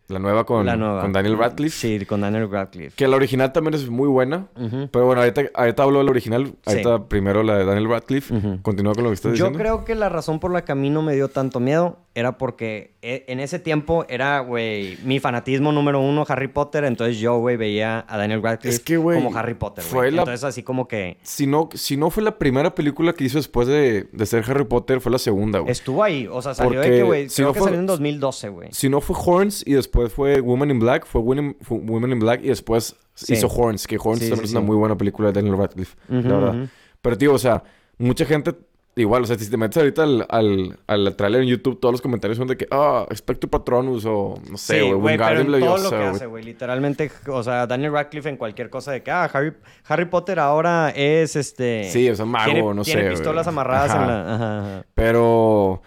[0.08, 1.02] la nueva con, La nueva.
[1.02, 1.76] con Daniel Radcliffe.
[2.00, 2.96] Sí, con Daniel Radcliffe.
[2.96, 4.48] Que la original también es muy buena.
[4.92, 6.54] Pero bueno, ahorita, ahorita hablo de la original.
[6.66, 8.34] Ahorita primero la de Daniel Radcliffe.
[8.36, 8.60] Ujú.
[8.62, 9.60] Continúa con lo que estás Yo diciendo.
[9.60, 12.38] creo que la razón por la que a mí no me dio tanto miedo era
[12.38, 16.84] porque e- en ese tiempo era, güey, mi fanatismo número uno Harry Potter.
[16.84, 20.12] Entonces yo, güey, veía a Daniel Radcliffe Es que, güey, como Harry Potter, fue güey.
[20.12, 23.38] la- Entonces así como que Si no, si no fue la primera película que hizo
[23.40, 25.72] después de, de ser Harry Potter, fue la segunda, güey.
[25.72, 26.28] estuvo ahí.
[26.32, 28.70] O sea, salió de que, güey, si creo no que fue- salió en 2012, güey.
[28.74, 32.20] Si no fue Horns y después fue Woman in Black, fue Women, fue Women in
[32.20, 33.34] Black y después Sí.
[33.34, 34.66] hizo Horns, que Horns Sí, también sí, es una sí.
[34.68, 36.56] muy buena película de Daniel Radcliffe, Ujú, la verdad.
[36.56, 36.68] ujú.
[37.02, 37.64] Pero, tío, o sea,
[38.00, 38.54] mucha gente,
[38.96, 42.02] igual, o sea, si te metes ahorita al, al, al trailer en YouTube, todos los
[42.02, 45.56] comentarios son de que, ah, Spectre Patronus o no sé, Sí, güey, güey, pero Wingardium
[45.56, 46.08] en todo lo que güey.
[46.08, 46.44] hace, güey.
[46.44, 49.54] Literalmente, o sea, Daniel Radcliffe en cualquier cosa de que, ah, Harry,
[49.88, 51.84] Harry Potter ahora es, este...
[51.92, 53.54] Sí, o sea, mago, tiene, no tiene sé, pistolas güey.
[53.54, 54.02] amarradas Ajá.
[54.02, 54.36] en la...
[54.36, 54.86] Ajá, ajá.
[54.96, 55.82] Pero,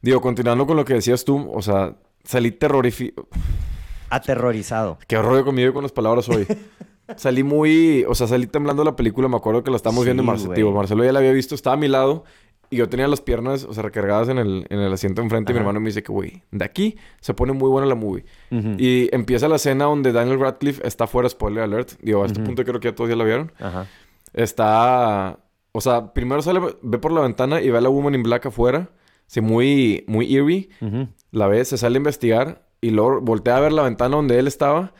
[0.00, 3.28] digo, continuando con lo que decías tú, o sea, salí terrorificado.
[4.10, 4.98] Aterrorizado.
[5.06, 6.46] Qué rollo conmigo con las palabras hoy.
[7.16, 10.08] salí muy, o sea, salí temblando de la película, me acuerdo que la estábamos Sí,
[10.08, 10.52] viendo en Marcelo.
[10.54, 12.24] Digo, Marcelo ya la había visto, estaba a mi lado
[12.68, 15.54] y yo tenía las piernas, o sea, recargadas en el, en el asiento enfrente y
[15.54, 15.62] mi Ajá.
[15.68, 18.24] hermano me dice que, güey, de aquí se pone muy buena la movie.
[18.50, 21.92] Y empieza la escena donde Daniel Radcliffe está fuera, spoiler alert.
[22.00, 22.46] Digo, a este Ujú.
[22.46, 23.52] punto creo que ya todos ya la vieron.
[23.60, 23.86] Ajá.
[24.32, 25.38] Está,
[25.72, 28.46] o sea, primero sale, ve por la ventana y ve a la Woman in Black
[28.46, 28.88] afuera.
[29.32, 30.68] Sí, muy, muy eerie.
[30.82, 31.08] Ujú.
[31.30, 34.46] La ve, se sale a investigar y luego voltea a ver la ventana donde él
[34.46, 34.92] estaba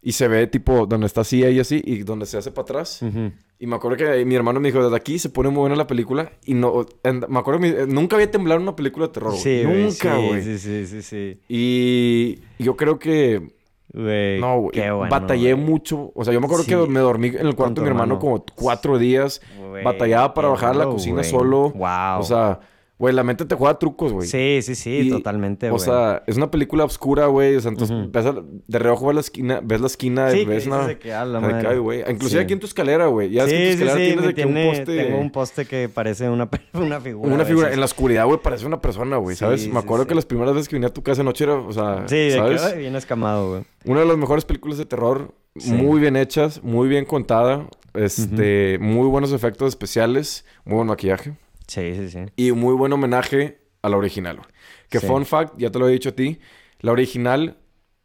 [0.00, 3.02] y se ve tipo donde está así y así y donde se hace para atrás.
[3.02, 3.32] Ujú.
[3.58, 5.88] Y me acuerdo que mi hermano me dijo, desde aquí se pone muy buena la
[5.88, 9.12] película y no, en- me acuerdo que mi- nunca había temblado en una película de
[9.12, 9.34] terror.
[9.34, 10.42] Sí, güey, Nunca, sí, güey.
[10.42, 11.40] Sí, sí, sí, sí.
[11.48, 13.54] Y yo creo que,
[13.92, 15.64] Güey, no, güey, qué bueno, batallé güey.
[15.64, 16.12] mucho.
[16.14, 16.70] O sea, yo me acuerdo Sí.
[16.70, 18.18] que me dormí en el cuarto de mi hermano, hermano.
[18.20, 19.40] como cuatro días.
[19.68, 21.70] Güey, batallaba para bajar a la cocina solo.
[21.70, 22.20] Wow.
[22.20, 22.60] O sea,
[22.98, 24.28] güey, la mente te juega trucos, güey.
[24.28, 25.84] sí, sí, sí, Y, totalmente, O güey.
[25.84, 27.56] sea, es una película oscura, güey.
[27.56, 28.08] O sea, entonces Ujú.
[28.12, 30.86] ves a- de reojo ves la esquina, ves la esquina, Sí, ves una.
[30.86, 31.68] de la de madre.
[31.68, 32.00] ay, güey.
[32.08, 32.44] Inclusive Sí.
[32.44, 33.30] aquí en tu escalera, güey.
[33.30, 34.96] Ya ves que en tu escalera tienes de que un tiene- poste.
[35.04, 37.34] Tengo un poste que parece una, una figura.
[37.34, 37.72] Una figura.
[37.72, 39.34] En la oscuridad, güey, parece una persona, güey.
[39.36, 39.62] Sí, ¿Sabes?
[39.62, 40.08] sí, Me acuerdo sí.
[40.08, 42.30] que las primeras veces que vine a tu casa anoche era, o sea, Sí, de
[42.32, 42.62] ¿sabes?
[42.62, 43.64] que ay, bien escamado, güey.
[43.86, 45.72] Una de las mejores películas de terror, Sí.
[45.72, 51.34] muy bien hechas, muy bien contada, este, muy buenos efectos especiales, muy buen maquillaje
[51.66, 52.20] Sí, sí, sí.
[52.36, 54.36] y muy buen homenaje a la original.
[54.36, 54.48] güey.
[54.90, 55.06] Que Sí.
[55.06, 56.38] fun fact, ya te lo he dicho a ti,
[56.80, 57.58] la original,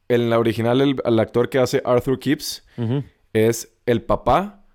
[0.08, 2.66] en la original el, el actor que hace Arthur Kipps
[3.34, 4.66] es el papá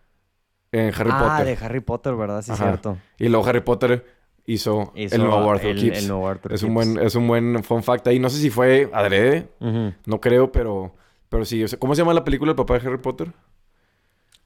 [0.72, 1.46] en Harry ah, Potter.
[1.58, 2.42] de Harry Potter, ¿verdad?
[2.42, 2.64] Sí, Ajá.
[2.64, 2.98] cierto.
[3.18, 4.06] Y luego Harry Potter
[4.46, 5.98] hizo, Hizo el nuevo Arthur el- Kipps.
[5.98, 8.18] el nuevo Arthur es un buen, es un buen fun fact ahí.
[8.18, 10.94] No sé si fue adrede, no creo, pero,
[11.28, 11.62] pero sí.
[11.64, 13.32] o sea, ¿Cómo se llama la película del papá de Harry Potter?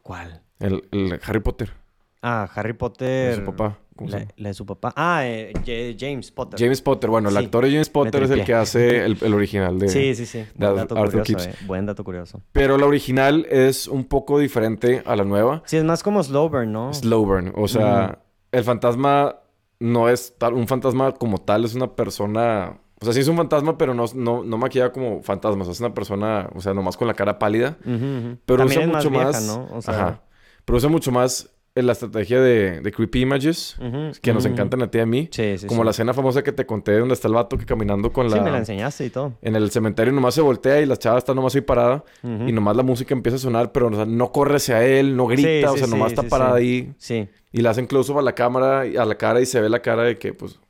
[0.02, 0.42] ¿Cuál?
[0.58, 1.72] El, el Harry Potter.
[2.22, 3.30] Ah, Harry Potter.
[3.30, 3.78] De su papá.
[3.98, 4.32] ¿Cómo se La, llama?
[4.36, 4.92] la de su papá.
[4.96, 5.52] Ah, eh,
[5.98, 6.58] James Potter.
[6.58, 7.10] James Potter.
[7.10, 9.88] Bueno, el Sí, actor de James Potter es el que hace el, el original de...
[9.88, 10.44] Sí, sí, sí.
[10.54, 11.54] Buen dato Arthur curioso, eh.
[11.66, 12.40] Buen dato curioso.
[12.52, 15.62] Pero la original es un poco diferente a la nueva.
[15.66, 16.94] Sí, es más como slow burn, ¿no?
[16.94, 17.52] Slow burn.
[17.56, 18.20] O sea,
[18.52, 19.36] el fantasma
[19.80, 22.78] no es tal, un fantasma como tal, es una persona.
[23.00, 25.62] O sea, sí es un fantasma, pero no, no, no maquilla como fantasma.
[25.62, 27.76] O sea, es una persona, o sea, nomás con la cara pálida.
[27.84, 28.38] Ujú.
[28.46, 29.46] Pero También usa es mucho vieja, más.
[29.46, 29.68] ¿no?
[29.72, 30.22] O sea, Ajá.
[30.64, 33.76] Pero usa mucho más la estrategia de, de creepy images.
[34.20, 34.52] Que nos ujú.
[34.52, 35.28] encantan a ti y a mí.
[35.30, 35.84] Sí, sí, como sí.
[35.84, 38.36] la escena famosa que te conté donde está el vato que caminando con la.
[38.36, 39.34] Sí, me la enseñaste y todo.
[39.42, 42.04] En el cementerio nomás se voltea y la chava está nomás ahí parada.
[42.22, 45.26] Y nomás la música empieza a sonar, pero o sea, no corre hacia él, no
[45.26, 46.92] grita, o sea, nomás está parada ahí.
[46.98, 47.28] Sí.
[47.52, 50.02] Y le hacen close-up a la cámara, a la cara y se ve la cara
[50.02, 50.60] de que, pues,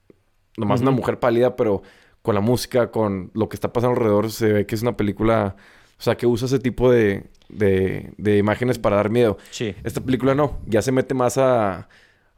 [0.57, 1.83] nomás una mujer pálida, pero
[2.23, 5.57] con la música, con lo que está pasando alrededor, se ve que es una película,
[5.99, 9.37] o sea, que usa ese tipo de, de, de imágenes para dar miedo.
[9.51, 9.75] Sí.
[9.85, 11.89] Esta película no, ya se mete más a,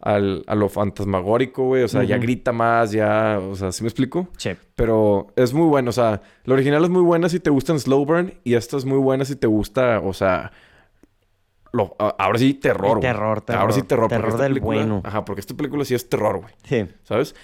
[0.01, 3.88] al- a lo fantasmagórico, güey, o sea, ya grita más, ya, o sea, ¿sí me
[3.88, 4.29] explico?
[4.38, 4.51] Sí.
[4.75, 7.81] Pero es muy bueno, o sea, la original es muy buena si te gusta en
[7.81, 10.53] slow burn y esta es muy buena si te gusta, o sea,
[11.73, 13.01] lo, ahora sí terror, güey.
[13.03, 13.61] Terror, terror.
[13.61, 14.09] Ahora sí terror.
[14.09, 15.03] Terror del película- bueno.
[15.05, 16.53] Ajá, porque esta película sí es terror, güey.
[16.64, 16.92] Sí.
[17.05, 17.37] ¿Sabes?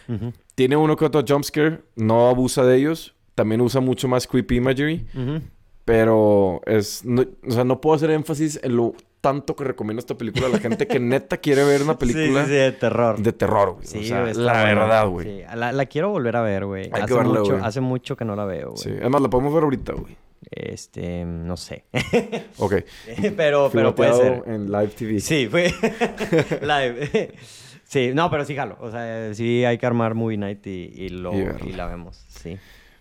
[0.56, 3.14] Tiene uno que otro jumpscare, no abusa de ellos.
[3.36, 5.06] También usa mucho más creepy imagery.
[5.14, 5.42] Ujú.
[5.86, 7.04] Pero es...
[7.06, 10.50] no- o sea, no puedo hacer énfasis en lo tanto que recomiendo esta película a
[10.50, 13.18] la gente que neta quiere ver una película Sí, sí, sí, de terror.
[13.20, 13.86] de terror, güey.
[13.86, 15.26] Sí, o sea, la verdad, güey.
[15.26, 16.84] Sí, la, la quiero volver a ver, güey.
[16.84, 17.64] Hay que Hace, verla, mucho, güey.
[17.64, 18.82] hace mucho que no la veo, güey.
[18.82, 18.90] Sí.
[19.00, 20.16] Además, la podemos ver ahorita, güey.
[20.50, 21.84] Este, no sé.
[22.58, 22.74] Ok.
[23.36, 24.42] pero, pero puede ser.
[24.46, 25.20] en live TV.
[25.20, 25.72] Sí, fue
[26.62, 27.32] live.
[27.84, 28.76] Sí, no, pero sí jalo.
[28.80, 32.24] O sea, sí hay que armar Movie Night y, y lo, Y la vemos.
[32.28, 32.58] Sí.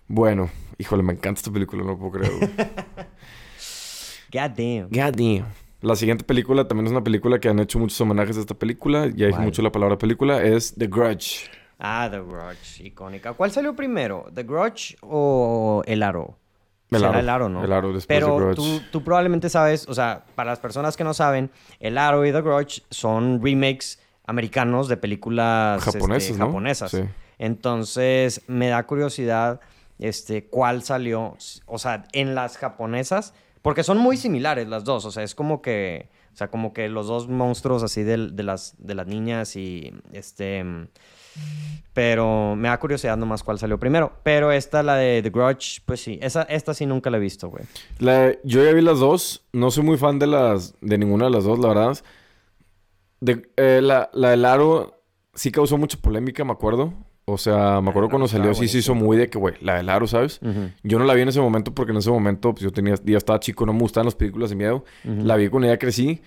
[0.08, 2.32] Bueno, híjole, me encanta esta película, no lo puedo creer.
[2.38, 2.52] güey.
[4.32, 4.90] God damn.
[4.90, 5.46] God damn.
[5.82, 9.08] La siguiente película también es una película que han hecho muchos homenajes a esta película.
[9.16, 10.42] Ya dije mucho la palabra película.
[10.42, 11.50] Es The Grudge.
[11.78, 13.34] Ah, The Grudge, icónica.
[13.34, 14.26] ¿Cuál salió primero?
[14.34, 16.38] ¿The Grudge o El Aro?
[16.90, 17.20] El Será Aro.
[17.20, 17.64] El Aro, ¿no?
[17.64, 18.56] El Aro, después Pero The Grudge.
[18.56, 22.32] tú, tú probablemente sabes, o sea, para las personas que no saben, El Aro y
[22.32, 26.48] The Grudge son remakes americanos de películas Japonesas, este, ¿no?
[26.48, 26.92] japonesas.
[26.92, 27.02] Sí.
[27.38, 29.60] Entonces, me da curiosidad
[30.00, 35.12] este, cuál salió, o sea, en las japonesas, porque son muy similares las dos, o
[35.12, 38.94] sea, es como que, o sea, como que los dos monstruos así de, las, de
[38.96, 40.64] las niñas y, este,
[41.94, 44.14] pero me da curiosidad nomás cuál salió primero.
[44.24, 47.50] Pero esta, la de The Grudge, pues sí, esa, esta sí nunca la he visto,
[47.50, 47.64] güey.
[48.00, 49.46] La- yo ya vi las dos.
[49.54, 51.98] No soy muy fan de las de ninguna de las dos, la verdad.
[53.22, 55.02] De, eh, la, la del aro
[55.34, 56.94] sí causó mucha polémica, me acuerdo.
[57.28, 59.78] O sea, me acuerdo no, cuando salió, sí se hizo muy de que, güey, la
[59.78, 60.40] del aro, ¿sabes?
[60.84, 63.18] Yo no la vi en ese momento porque en ese momento, pues yo tenía, ya
[63.18, 64.86] estaba chico, no me gustaban las películas de miedo.
[65.04, 66.22] La vi cuando ya crecí.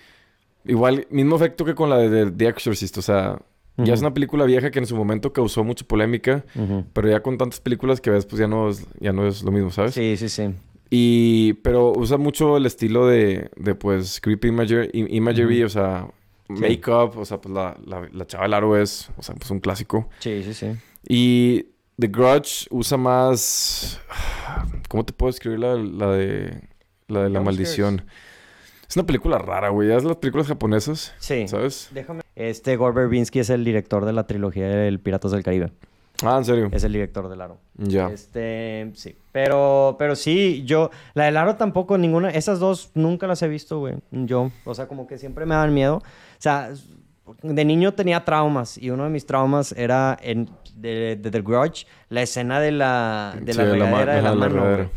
[0.65, 2.97] Igual, mismo efecto que con la de, de The Exorcist.
[2.97, 3.39] O sea,
[3.77, 6.43] ya es una película vieja que en su momento causó mucha polémica.
[6.91, 9.51] Pero ya con tantas películas que ves, pues ya no es, ya no es lo
[9.51, 9.93] mismo, ¿sabes?
[9.93, 10.49] Sí, sí, sí.
[10.89, 16.07] Y, pero usa mucho el estilo de, de pues, creepy imagery, im- imagery, o sea,
[16.51, 16.55] Sí.
[16.61, 19.59] make-up, o sea, pues la, la, la chava del aro es, o sea, pues un
[19.59, 20.09] clásico.
[20.17, 20.71] Sí, sí, sí.
[21.07, 21.67] Y
[21.99, 23.99] The Grudge usa más,
[24.87, 26.61] ¿cómo te puedo escribir la, la de,
[27.07, 28.05] la de la Jump maldición?
[28.87, 31.47] Es una película rara, güey, es las películas japonesas, Sí.
[31.47, 31.89] ¿sabes?
[31.93, 32.21] Déjame.
[32.35, 35.71] Este Gore Verbinski es el director de la trilogía del Piratas del Caribe.
[36.23, 36.69] Ah, ¿en serio?
[36.73, 37.59] Es el director del Aro.
[37.75, 38.09] Ya.
[38.09, 39.15] Este, sí.
[39.31, 43.79] Pero, pero sí, yo, la del Aro tampoco, ninguna, esas dos nunca las he visto,
[43.79, 43.95] güey.
[44.11, 45.97] Yo, o sea, como que siempre me dan miedo.
[45.97, 46.03] O
[46.39, 46.71] sea,
[47.41, 51.85] de niño tenía traumas y uno de mis traumas era en, de, de The Grudge,
[52.09, 54.47] la escena de la, de Sí, la de la ma- regadera de la ajá, la
[54.49, 54.89] mano.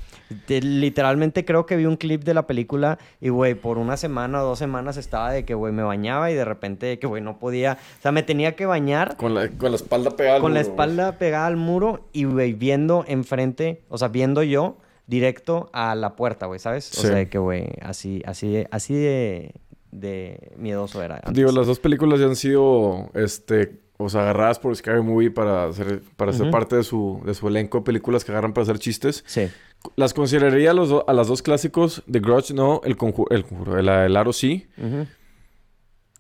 [0.49, 4.43] De- literalmente creo que vi un clip de la película y, güey, por una semana
[4.43, 7.23] o dos semanas estaba de que, güey, me bañaba y de repente de que, güey,
[7.23, 10.41] no podía, o sea, me tenía que bañar Con la, con la espalda pegada al
[10.43, 14.79] con la muro, espalda pegada al muro y, güey, viendo enfrente, o sea, viendo yo
[15.07, 16.91] directo a la puerta, güey, ¿sabes?
[16.97, 17.09] O Sí.
[17.09, 19.53] sea, de que, güey, así, así, así de,
[19.93, 21.17] de miedoso era.
[21.17, 21.35] antes.
[21.35, 25.73] Digo, las dos películas ya han sido, este, o sea, agarradas por Scary Movie para
[25.73, 28.79] ser, para ser parte de su, de su elenco de películas que agarran para hacer
[28.79, 29.23] chistes.
[29.27, 29.49] Sí.
[29.97, 32.03] Las consideraría a, los do- a las dos clásicos.
[32.11, 34.67] The Grudge no, el conjuro, el, conjuro, el, el aro sí.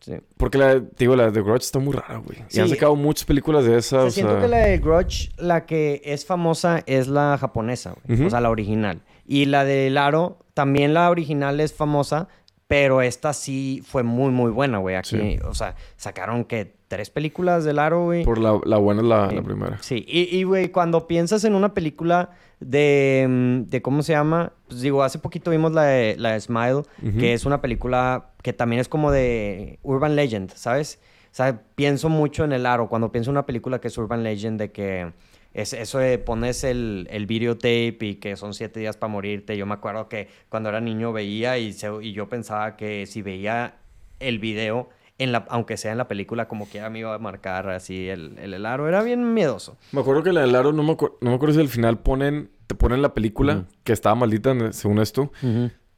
[0.00, 0.14] Sí.
[0.36, 2.38] Porque la, digo, la de The Grudge está muy rara, güey.
[2.50, 2.74] Y han Sí.
[2.74, 4.04] sacado muchas películas de O esas.
[4.06, 8.24] o siento sea, que la de Grudge, la que es famosa es la japonesa, güey.
[8.26, 9.02] O sea, la original.
[9.26, 12.26] Y la de Laro, también la original es famosa,
[12.72, 14.96] pero esta sí fue muy, muy buena, güey.
[14.96, 15.38] Aquí, Sí.
[15.44, 18.24] o sea, sacaron que tres películas de Laro, güey.
[18.24, 19.36] Por la, la buena es la, Sí.
[19.36, 19.78] la primera.
[19.82, 22.30] Sí, y, y, güey, cuando piensas en una película
[22.60, 24.52] de, mm, de ¿cómo se llama?
[24.68, 26.82] Pues digo, hace poquito vimos la de, la de Smile,
[27.18, 30.98] que es una película que también es como de Urban Legend, ¿sabes?
[31.30, 34.22] O sea, pienso mucho en El Aro, cuando pienso en una película que es Urban
[34.22, 35.12] Legend, de que
[35.54, 39.56] es eso de pones el, el videotape y que son siete días para morirte.
[39.56, 43.22] Yo me acuerdo que cuando era niño veía y, se- y yo pensaba que si
[43.22, 43.76] veía
[44.20, 44.88] el video,
[45.18, 48.08] en la, aunque sea en la película, como que ya me iba a marcar así
[48.08, 48.88] el, el, el aro.
[48.88, 49.76] Era bien miedoso.
[49.92, 52.50] Me acuerdo que la del aro, no me, no me acuerdo si al final ponen,
[52.66, 53.66] te ponen la película Ujú.
[53.84, 55.30] que estaba maldita, según esto.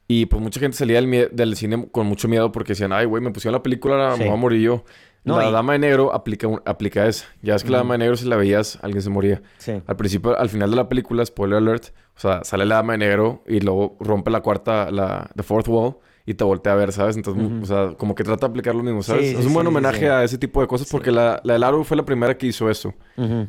[0.07, 3.31] Y pues mucha gente salía del, cine con mucho miedo porque decían, ay, güey, me
[3.31, 4.19] pusieron la película, Sí.
[4.19, 4.83] me voy a morir yo.
[5.25, 7.25] No, la y- dama de negro aplica, aplica esa.
[7.41, 9.41] Ya es que la dama de negro, si la veías, alguien se moría.
[9.57, 9.81] Sí.
[9.87, 11.85] Al principio, al final de la película, spoiler alert,
[12.15, 15.67] o sea, sale la dama de negro y luego rompe la cuarta, la the fourth
[15.67, 17.15] wall y te voltea a ver, ¿sabes?
[17.17, 19.29] Entonces, o sea, como que trata de aplicar lo mismo, ¿sabes?
[19.31, 20.05] Sí, es un buen sí, homenaje sí.
[20.05, 22.69] a ese tipo de cosas porque la, la del aro fue la primera que hizo
[22.69, 22.93] eso.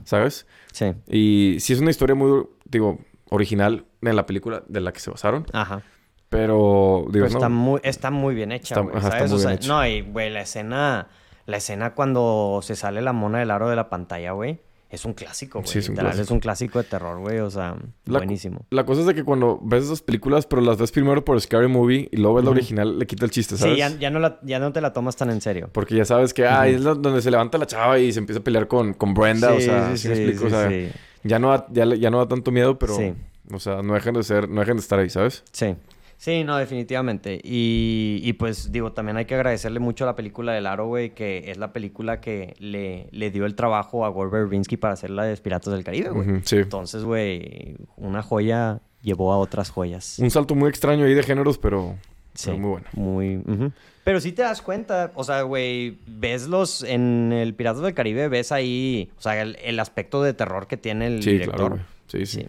[0.05, 0.47] ¿sabes?
[0.73, 0.93] Sí.
[1.09, 2.99] Y sí es una historia muy, digo,
[3.31, 5.83] original en la película de la que se basaron, Ajá.
[6.29, 7.39] pero, digo, Pero no.
[7.39, 9.69] está muy, está muy bien hecha, Está- muy O sea, bien hecha.
[9.69, 11.09] no, y, güey, la escena...
[11.47, 14.61] La escena cuando se sale la mona del aro de la pantalla, güey.
[14.89, 15.69] Es un clásico, güey.
[15.71, 16.23] Sí, es un literal, clásico.
[16.25, 17.39] es un clásico de terror, güey.
[17.41, 18.61] O sea, La- buenísimo.
[18.71, 21.67] La cosa es de que cuando ves esas películas, pero las ves primero por Scary
[21.67, 23.75] Movie y luego ves la original, le quita el chiste, ¿sabes?
[23.75, 25.71] Sí, ya, ya no la, ya no te la tomas tan en serio.
[25.73, 26.69] Porque ya sabes que, ah, Ujú.
[26.77, 29.53] es la- donde se levanta la chava y se empieza a pelear con, con Brenda,
[29.55, 30.47] o sea, ¿sí me explico?
[30.47, 30.89] o sea, sí.
[31.25, 33.13] Ya, no da, ya, no da tanto miedo, pero, Sí.
[33.53, 35.43] o sea, no dejan de ser, no dejan de estar ahí, ¿sabes?
[35.51, 35.75] Sí.
[36.19, 37.41] Sí, no, definitivamente.
[37.45, 41.11] Y, y pues digo, también hay que agradecerle mucho a la película del Aro, güey,
[41.15, 45.11] que es la película que le, le dio el trabajo a Gore Verbinski para hacer
[45.11, 46.41] la de Piratas del Caribe, güey.
[46.45, 46.57] Sí.
[46.57, 50.19] Entonces, güey, una joya llevó a otras joyas.
[50.19, 51.95] Un salto muy extraño ahí de géneros, pero,
[52.35, 52.47] Sí.
[52.51, 52.89] Pero muy buena.
[52.95, 53.37] Muy.
[53.37, 53.73] ujú.
[54.05, 56.83] Pero sí te das cuenta, o sea, güey, ves los.
[56.83, 60.77] En el Piratas del Caribe, ves ahí, o sea, el, el aspecto de terror que
[60.77, 61.57] tiene el Sí, director.
[61.57, 61.85] claro, güey.
[62.09, 62.41] Sí, sí.
[62.43, 62.49] Sí.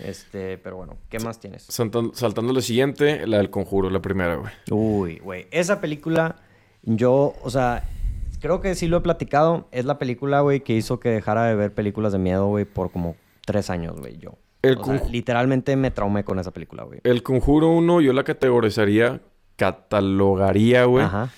[0.00, 1.66] Este, pero bueno, ¿qué más tienes?
[1.68, 4.52] Saltan- saltando lo siguiente, la del conjuro, la primera, güey.
[4.70, 5.46] Uy, güey.
[5.50, 6.36] Esa película,
[6.82, 7.84] yo, o sea,
[8.40, 9.68] creo que sí lo he platicado.
[9.70, 12.90] Es la película, güey, que hizo que dejara de ver películas de miedo, güey, por
[12.90, 13.14] como
[13.46, 14.32] tres años, güey, yo.
[14.62, 17.00] El O sea, conju- literalmente me traumé con esa película, güey.
[17.04, 19.20] El conjuro 1 yo la categorizaría,
[19.56, 21.30] catalogaría, güey, Ajá.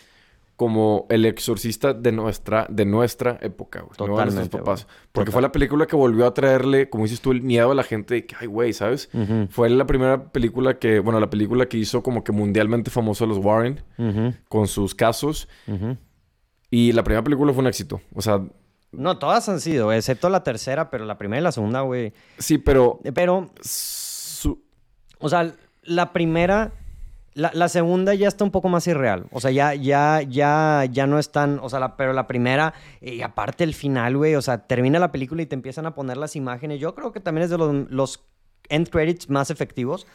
[0.56, 3.92] Como el exorcista de nuestra, de nuestra época, güey.
[3.98, 4.84] no de Totalmente, papás.
[4.86, 4.96] güey.
[5.12, 5.32] Porque Total.
[5.32, 8.14] fue la película que volvió a traerle, como dices tú, el miedo a la gente
[8.14, 9.10] de que, ay, güey, ¿sabes?
[9.50, 13.26] Fue la primera película que, bueno, la película que hizo como que mundialmente famoso a
[13.26, 13.82] los Warren
[14.48, 15.48] con sus casos.
[15.68, 15.96] ujú.
[16.70, 18.00] Y la primera película fue un éxito.
[18.14, 18.40] O sea,
[18.92, 22.14] No, todas han sido, excepto la tercera, pero la primera y la segunda, güey.
[22.38, 22.98] sí, pero...
[23.14, 24.62] Pero, su-
[25.18, 26.72] o sea, la primera,
[27.36, 29.26] la, la segunda ya está un poco más irreal.
[29.30, 32.72] O sea, ya, ya, ya, ya no es tan, o sea, pero la primera,
[33.02, 36.16] y aparte el final, güey, o sea, termina la película y te empiezan a poner
[36.16, 36.80] las imágenes.
[36.80, 38.24] Yo creo que también es de los, los
[38.70, 40.06] end credits más efectivos.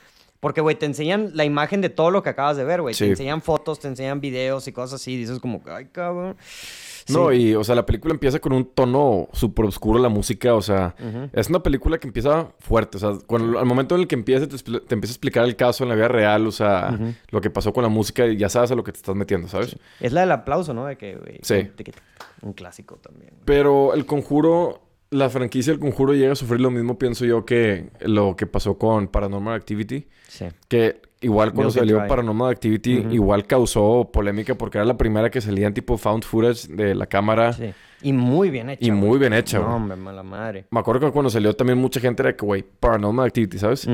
[0.42, 2.94] Porque, güey, te enseñan la imagen de todo lo que acabas de ver, güey.
[2.96, 3.06] Sí.
[3.06, 5.14] Te enseñan fotos, te enseñan videos y cosas así.
[5.14, 6.36] Y dices como, ay, cabrón.
[7.10, 10.62] No, y, o sea, la película empieza con un tono súper oscuro, la música, o
[10.62, 10.96] sea,
[11.34, 14.48] es una película que empieza fuerte, o sea, cuando, al momento en el que empieza,
[14.48, 16.98] te, empieza a explicar el caso en la vida real, o sea,
[17.32, 19.48] lo que pasó con la música, y ya sabes a lo que te estás metiendo,
[19.48, 19.76] ¿sabes?
[20.00, 20.86] Es la del aplauso, ¿no?
[20.86, 21.40] De que, güey.
[21.42, 21.70] Sí.
[21.76, 21.92] que-
[22.44, 23.32] Un clásico también.
[23.46, 24.80] Pero el conjuro,
[25.12, 28.78] la franquicia del conjuro llega a sufrir lo mismo, pienso yo, que lo que pasó
[28.78, 30.46] con Paranormal Activity, Sí.
[30.70, 35.68] que igual cuando salió Paranormal Activity, igual causó polémica porque era la primera que salía
[35.68, 37.54] en tipo found footage de la cámara.
[37.54, 37.74] Sí.
[38.04, 38.84] Y muy bien hecha.
[38.84, 39.00] Y güey.
[39.02, 39.76] muy bien hecha, No, güey.
[39.76, 40.66] hombre, mala madre.
[40.72, 43.86] Me acuerdo que cuando salió también mucha gente era que, güey, Paranormal Activity, ¿sabes?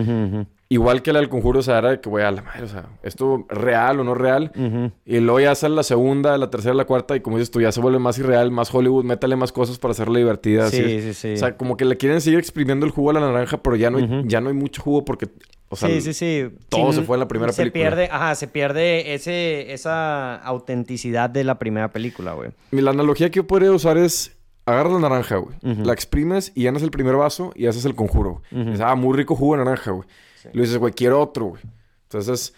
[0.69, 2.67] Igual que la del conjuro, o sea, era de que, güey, a la madre, o
[2.67, 4.51] sea, ¿esto es real o no real?
[4.53, 4.91] ujú.
[5.05, 7.71] Y luego ya sale la segunda, la tercera, la cuarta, y como dices tú, ya
[7.71, 10.65] se vuelve más irreal, más Hollywood, métale más cosas para hacerla divertida.
[10.65, 11.03] así Sí, es.
[11.03, 11.33] sí, sí.
[11.35, 13.89] O sea, como que le quieren seguir exprimiendo el jugo a la naranja, pero ya
[13.89, 15.29] no hay, ya no hay mucho jugo porque,
[15.69, 16.49] o sea, sí, sí, sí.
[16.67, 17.81] todo se fue en la primera se película.
[17.83, 22.49] Pierde, ajá, se pierde ese, esa autenticidad de la primera película, güey.
[22.71, 26.83] la analogía que yo podría usar es, agarras la naranja, güey, la exprimes y llenas
[26.83, 28.41] el primer vaso y haces el conjuro.
[28.81, 30.05] Ah, muy rico jugo de naranja, güey.
[30.51, 30.57] Sí.
[30.57, 31.61] Le dices, güey, quiero otro, güey.
[32.03, 32.53] Entonces,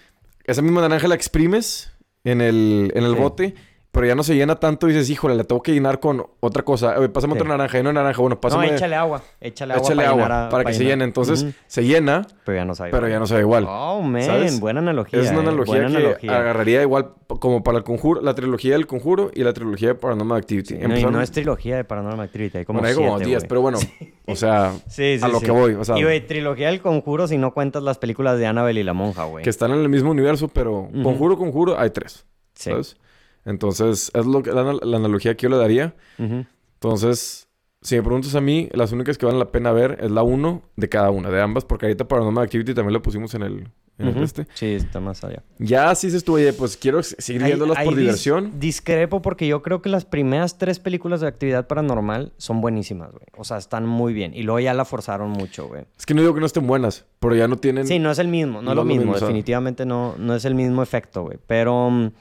[0.45, 1.91] esa misma naranja la exprimes
[2.23, 3.19] en el, en el Sí.
[3.19, 3.55] bote,
[3.91, 6.63] pero ya no se llena tanto y dices, híjole, la tengo que llenar con otra
[6.63, 6.97] cosa.
[6.99, 7.39] Oye, pásame Sí.
[7.39, 8.21] otra naranja, y no naranja.
[8.21, 8.67] Bueno, pásame...
[8.67, 9.21] No, échale agua.
[9.41, 9.83] Échale agua.
[9.83, 11.03] échale para agua llenar a- para que se llene.
[11.05, 12.91] Entonces, se llena, Pero ya no sabe.
[12.91, 13.11] pero igual.
[13.13, 13.65] ya no sabe igual.
[13.67, 14.21] Oh, man.
[14.21, 14.59] ¿Sabes?
[14.59, 15.19] Buena analogía.
[15.19, 16.37] es una eh, analogía buena que analogía.
[16.37, 20.37] agarraría igual como para el conjuro, la trilogía del conjuro y la trilogía de Paranormal
[20.37, 20.67] Activity.
[20.69, 22.59] Sí, no, y Empezaron- no es trilogía de Paranormal Activity.
[22.59, 23.49] Hay como bueno, hay como siete, 10, güey.
[23.49, 23.79] pero bueno,
[24.27, 25.45] o sea, Sí, sí, a lo sí.
[25.45, 28.45] que voy, o sea, y, güey, trilogía del conjuro si no cuentas las películas de
[28.45, 29.43] Annabelle y la monja, güey.
[29.43, 32.25] que están en el mismo universo, pero conjuro, conjuro, hay tres.
[32.53, 32.69] Sí.
[32.71, 32.97] ¿Sabes?
[33.45, 35.95] Entonces, es lo que, la, la analogía que yo le daría.
[36.17, 36.45] Ujú.
[36.75, 37.47] Entonces,
[37.81, 40.61] si me preguntas a mí, las únicas que valen la pena ver es la uno
[40.75, 43.53] de cada una, de ambas, porque ahorita Paranormal Activity también la pusimos en el,
[43.97, 44.23] en el Ujú.
[44.23, 44.47] este.
[44.53, 45.43] Sí, está más allá.
[45.59, 48.59] Ya si dices tú, oye, pues quiero seguir viéndolas por dis- diversión.
[48.59, 53.23] Discrepo porque yo creo que las primeras tres películas de actividad paranormal son buenísimas, güey.
[53.37, 54.33] O sea, están muy bien.
[54.33, 55.85] Y luego ya la forzaron mucho, güey.
[55.97, 57.87] Es que no digo que no estén buenas, pero ya no tienen...
[57.87, 59.11] Sí, no es el mismo, no es lo mismo.
[59.13, 59.27] o sea.
[59.27, 61.37] Definitivamente no, no es el mismo efecto, güey.
[61.47, 62.11] Pero, mm,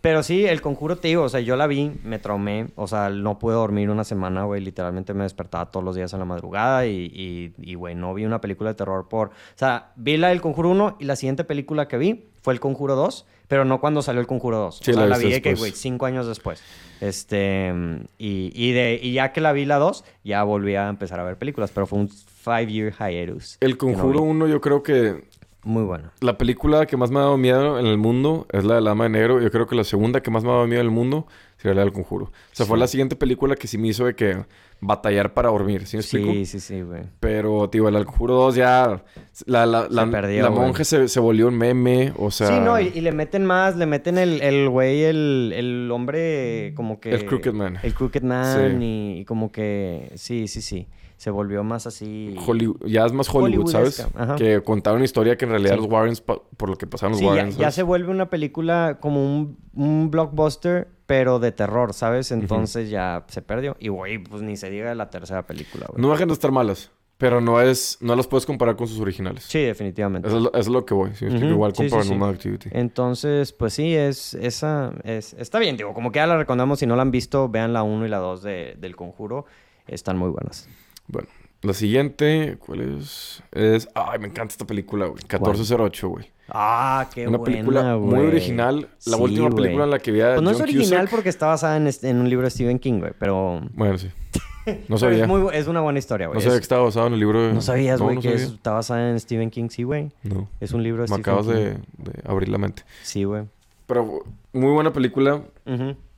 [0.00, 2.68] pero sí, el conjuro, te digo, o sea, yo la vi, me traumé.
[2.76, 4.60] O sea, no pude dormir una semana, güey.
[4.60, 8.40] Literalmente me despertaba todos los días en la madrugada y, y, güey, no vi una
[8.40, 9.28] película de terror por...
[9.28, 12.60] O sea, vi la del conjuro 1 y la siguiente película que vi fue el
[12.60, 14.80] conjuro 2, pero no cuando salió el conjuro 2.
[14.82, 16.62] Sí, o sea, la la, vi que, güey, cinco años después.
[17.00, 17.72] Este,
[18.18, 21.24] y, y, de, y ya que la vi la 2, ya volví a empezar a
[21.24, 23.58] ver películas, pero fue un five year hiatus.
[23.60, 24.28] El Conjuro vi.
[24.28, 25.24] 1 yo creo que
[25.66, 26.10] Muy bueno.
[26.20, 28.90] la película que más me ha dado miedo en el mundo es la de la
[28.90, 29.40] Dama de Negro.
[29.42, 31.26] Yo creo que la segunda que más me ha dado miedo en el mundo
[31.56, 32.26] sería la del Conjuro.
[32.26, 34.44] O sea, fue la siguiente película que sí me hizo de que
[34.80, 36.30] batallar para dormir, ¿sí me explico?
[36.30, 37.02] Sí, sí, sí, güey.
[37.18, 39.02] Pero, tío, el Conjuro 2 ya...
[39.46, 42.46] La, la, la, perdió, la monja se, se volvió un meme, o sea...
[42.46, 46.74] sí, no, y, y le meten más, le meten el, el güey, el, el hombre
[46.76, 47.10] como que...
[47.10, 47.78] El Crooked Man.
[47.82, 48.84] El Crooked Man Sí.
[48.84, 50.12] y, y como que...
[50.14, 50.86] Sí, sí, sí.
[51.16, 52.34] Se volvió más así...
[52.46, 54.06] Hollywood- ya es más Hollywood, ¿sabes?
[54.14, 54.36] Ajá.
[54.36, 55.80] Que contar una historia que en realidad Sí.
[55.80, 57.56] los Warrens, por lo que pasaron los Sí, Warrens.
[57.56, 62.32] ya se vuelve una película como un, un blockbuster, pero de terror, ¿sabes?
[62.32, 63.76] Entonces ya se perdió.
[63.80, 66.02] Y, güey, pues ni se diga de la tercera película, güey.
[66.02, 67.96] No dejan de estar malas, pero no es...
[68.02, 69.44] No las puedes comparar con sus originales.
[69.44, 70.28] Sí, definitivamente.
[70.28, 71.12] Eso es, lo, eso es lo que voy.
[71.18, 72.68] Igual Sí, con sí, Activity.
[72.72, 76.86] Entonces, pues sí, es esa es está bien, digo, como que ya la recomendamos, si
[76.86, 79.46] no la han visto, vean la 1 y la 2 de, del Conjuro,
[79.86, 80.68] están muy buenas.
[81.08, 81.28] Bueno,
[81.62, 83.42] la siguiente, ¿cuál es?
[83.52, 83.88] Es...
[83.94, 85.22] Ay, me encanta esta película, güey.
[85.22, 86.26] 1408, güey.
[86.48, 88.26] Ah, qué Una película buena, muy güey.
[88.28, 88.88] original.
[89.06, 89.62] La Sí, última güey.
[89.62, 91.10] película en la que vi a Pues no es original Cusack.
[91.10, 93.60] porque está basada en, en un libro de Stephen King, güey, pero...
[93.74, 94.08] Bueno, sí.
[94.88, 95.22] No sabía.
[95.22, 96.36] es, muy bu- es una buena historia, güey.
[96.36, 97.52] No sabía que Es- estaba basado en el libro de...
[97.52, 98.44] No sabías, No, güey, no que sabía.
[98.46, 100.10] está basada en Stephen King, sí, güey.
[100.24, 100.48] No.
[100.60, 101.54] Es un libro de Me Stephen acabas King.
[101.54, 101.70] de,
[102.10, 102.82] de abrir la mente.
[103.02, 103.44] Sí, güey.
[103.86, 105.42] Pero muy buena película.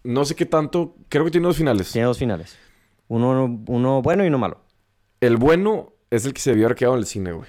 [0.02, 0.94] No sé qué tanto.
[1.10, 1.92] Creo que tiene dos finales.
[1.92, 2.56] Tiene dos finales.
[3.08, 4.60] Uno, uno bueno y uno malo.
[5.20, 7.48] El bueno es el que se debió haber quedado en el cine, güey.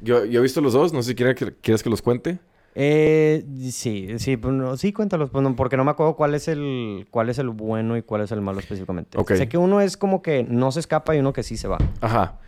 [0.00, 0.92] Yo, yo he visto los dos.
[0.92, 2.38] No sé si quieres que, quieres que los cuente.
[2.74, 6.46] Eh, sí, sí, pues no- sí, cuéntalos, pues no, porque no me acuerdo cuál es
[6.46, 9.18] el cuál es el bueno y cuál es el malo específicamente.
[9.18, 9.32] Ok.
[9.32, 11.78] Sé que uno es como que no se escapa y uno que sí se va.
[12.00, 12.38] Ajá.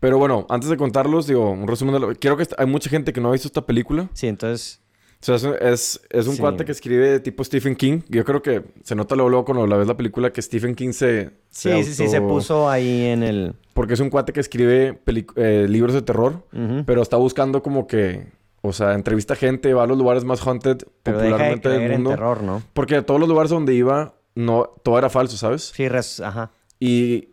[0.00, 2.14] Pero bueno, antes de contarlos, digo, un resumen de lo...
[2.14, 2.46] Quiero que...
[2.56, 4.08] Hay mucha gente que no ha visto esta película.
[4.14, 4.80] Sí, entonces,
[5.20, 6.40] O sea, es, es, un Sí.
[6.40, 8.02] cuate que escribe tipo Stephen King.
[8.08, 10.92] Yo creo que se nota luego, luego cuando la ves la película que Stephen King
[10.92, 11.30] se...
[11.50, 13.54] sí, se sí, sí, se auto- puso ahí en el...
[13.74, 15.00] Porque es un cuate que escribe
[15.36, 16.84] eh, libros de terror, Ujú.
[16.86, 18.26] pero está buscando como que...
[18.60, 21.82] O sea, entrevista gente, va a los lugares más haunted Pero deja de popularmente del
[21.82, 22.10] en mundo.
[22.10, 22.62] terror, ¿no?
[22.72, 25.72] Porque a todos los lugares donde iba, no, todo era falso, ¿sabes?
[25.74, 26.50] Sí, res- ajá.
[26.80, 27.28] Y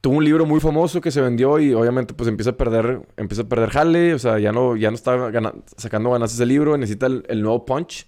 [0.00, 3.42] tuvo un libro muy famoso que se vendió y obviamente pues empieza a perder, empieza
[3.42, 6.76] a perder jale, o sea, ya no, ya no está gana- sacando ganancias ese libro,
[6.78, 8.06] necesita el, el nuevo punch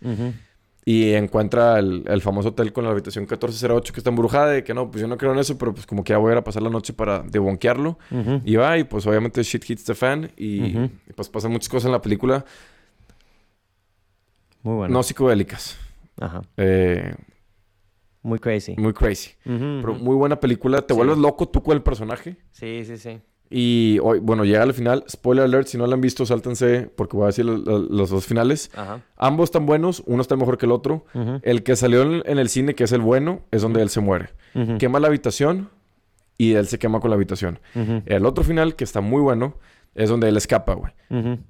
[0.85, 4.75] y encuentra el, el famoso hotel con la habitación 1408 que está embrujada y que
[4.75, 6.39] no, pues yo no creo en eso, pero pues como que ya voy a ir
[6.39, 7.99] a pasar la noche para debonquearlo.
[8.45, 11.93] Y va y pues obviamente shit hits the fan y, pues pasan muchas cosas en
[11.93, 12.45] la película,
[14.63, 14.95] Muy bueno.
[14.95, 15.77] no psicodélicas,
[16.21, 16.43] Ajá.
[16.57, 17.15] eh,
[18.23, 18.75] Muy crazy.
[18.79, 19.33] muy crazy.
[19.45, 20.97] Pero muy buena película, te Sí.
[20.97, 22.37] vuelves loco tú con el personaje.
[22.53, 23.21] Sí, sí, sí.
[23.55, 25.05] Y hoy, bueno, llega al final.
[25.11, 28.09] Spoiler alert, si no lo han visto, sáltense porque voy a decir lo- lo- los
[28.09, 28.71] dos finales.
[28.75, 29.03] Ajá.
[29.17, 31.05] Ambos están buenos, uno está mejor que el otro.
[31.43, 34.01] El que salió en, en el cine, que es el bueno, es donde él se
[34.01, 34.31] muere.
[34.79, 35.69] Quema la habitación
[36.39, 37.59] y él se quema con la habitación.
[38.07, 39.57] El otro final, que está muy bueno,
[39.95, 40.93] es donde él escapa, güey.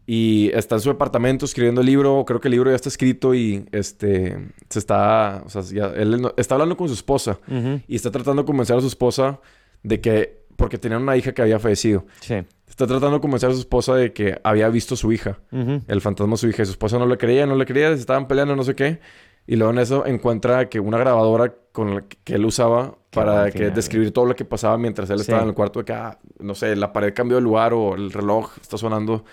[0.06, 2.24] Y está en su departamento escribiendo el libro.
[2.26, 4.36] Creo que el libro ya está escrito y este
[4.68, 5.42] se está.
[5.46, 7.38] O sea, ya- él está hablando con su esposa
[7.86, 9.40] y está tratando de convencer a su esposa
[9.82, 10.42] de que.
[10.56, 12.04] Porque tenían una hija que había fallecido.
[12.20, 12.34] Sí.
[12.68, 16.00] Está tratando de convencer a su esposa de que había visto a su hija, el
[16.00, 16.62] fantasma de su hija.
[16.62, 19.00] Y su esposa no le creía, no le creía, se estaban peleando, no sé qué.
[19.46, 23.46] Y luego en eso encuentra que una grabadora con la que, él usaba Qué para
[23.46, 25.22] que final, describir todo lo que pasaba mientras él Sí.
[25.22, 27.94] estaba en el cuarto de que, ah, no sé, la pared cambió de lugar o
[27.94, 29.24] el reloj está sonando.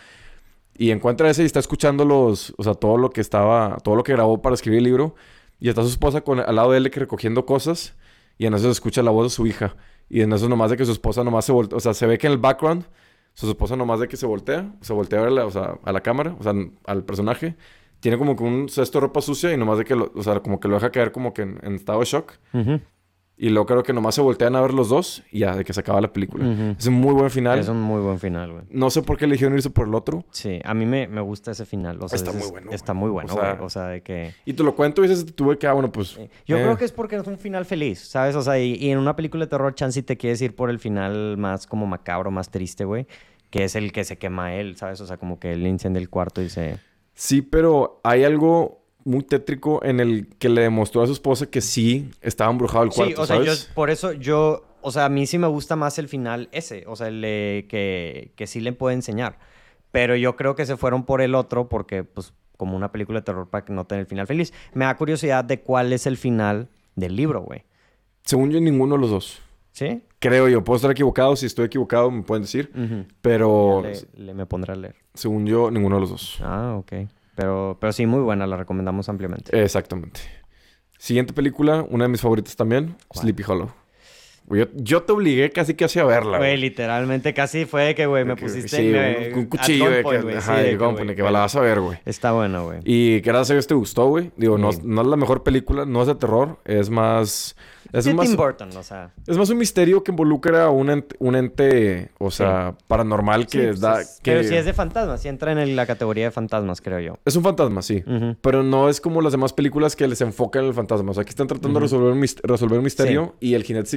[0.78, 4.04] Y encuentra ese y está escuchando los, o sea, todo lo que estaba, todo lo
[4.04, 5.16] que grabó para escribir el libro.
[5.60, 7.96] Y está su esposa con, al lado de él que recogiendo cosas.
[8.38, 9.76] Y en eso se escucha la voz de su hija.
[10.10, 11.76] Y en eso nomás de que su esposa nomás se voltea.
[11.78, 12.86] O sea, se ve que en el background,
[13.34, 14.72] su esposa nomás de que se voltea.
[14.80, 16.54] Se voltea a, la- o sea, a la cámara, o sea,
[16.86, 17.58] al personaje.
[18.00, 20.40] Tiene como que un cesto de ropa sucia y nomás de que, lo- o sea,
[20.40, 22.34] como que lo deja caer como que en, en estado de shock.
[23.42, 25.72] Y luego creo que nomás se voltean a ver los dos y ya, de que
[25.72, 26.76] se acaba la película.
[26.78, 27.58] Es un muy buen final.
[27.58, 28.64] Es un muy buen final, güey.
[28.70, 30.26] No sé por qué eligieron irse por el otro.
[30.32, 31.98] Sí, a mí me, me gusta ese final.
[32.02, 33.00] O sea, Está muy bueno, Está güey.
[33.00, 33.66] muy O bueno, sea, güey.
[33.66, 34.34] O sea, de que...
[34.44, 36.18] Y te lo cuento y dices, tuve que, ah, bueno, pues...
[36.46, 38.36] Yo eh, creo que es porque es un final feliz, ¿sabes?
[38.36, 40.80] O sea, y, y en una película de terror, chance te quieres ir por el
[40.80, 43.08] final más como macabro, más triste, güey.
[43.52, 45.00] Que es el que se quema él, ¿sabes?
[45.00, 46.78] O sea, como que él incendia el cuarto y se...
[47.20, 51.60] Sí, pero hay algo muy tétrico en el que le demostró a su esposa que
[51.60, 54.64] sí estaba embrujado el cuarto, sí, o sea, yo, por eso yo...
[54.80, 56.86] O sea, a mí sí me gusta más el final ese.
[56.88, 57.22] O sea, el
[57.68, 59.38] que, que sí le puede enseñar.
[59.92, 63.26] Pero yo creo que se fueron por el otro porque, pues, como una película de
[63.26, 64.54] terror para que no tenga el final feliz.
[64.74, 67.66] Me da curiosidad de cuál es el final del libro, güey.
[68.24, 69.42] Según yo, ninguno de los dos.
[69.80, 70.04] ¿Sí?
[70.20, 70.62] Creo yo.
[70.62, 71.38] Puedo estar equivocado.
[71.38, 72.70] Si estoy equivocado, me pueden decir.
[73.22, 73.82] Pero
[74.14, 74.96] le me pondré a leer.
[75.14, 76.38] según yo, ninguno de los dos.
[76.44, 77.08] Ah, ok.
[77.36, 79.58] Pero, pero sí, muy buena, la recomendamos ampliamente.
[79.64, 80.20] Exactamente.
[80.98, 83.22] Siguiente película, una de mis favoritas también, ¿Cuál?
[83.22, 83.72] Sleepy Hollow.
[84.50, 86.38] Yo, yo te obligué casi casi a verla.
[86.38, 90.38] Güey, literalmente casi fue que, güey, me que- pusiste sí, me- un, cuchillo de que,
[90.38, 92.00] ajá, sí, de que, que, que la vas a ver, güey.
[92.06, 92.80] Está bueno, güey.
[92.84, 94.32] Y gracias a Dios te gustó, güey.
[94.38, 94.80] Digo, no, Sí.
[94.84, 97.56] no es la mejor película, no es de terror, es más...
[97.92, 99.10] Es Sí, más, Tim Burton, o sea.
[99.26, 103.58] es más un misterio que involucra a un ente, un ente o sea, paranormal Sí,
[103.58, 104.02] que pues da...
[104.02, 104.32] es- que...
[104.32, 107.18] Pero sí es de fantasmas, sí entra en el- la categoría de fantasmas, creo yo.
[107.26, 108.04] Es un fantasma, sí.
[108.42, 111.10] Pero no es como las demás películas que les enfocan en el fantasma.
[111.10, 113.90] O sea, aquí están tratando de resolver un, resolver un misterio y el jinete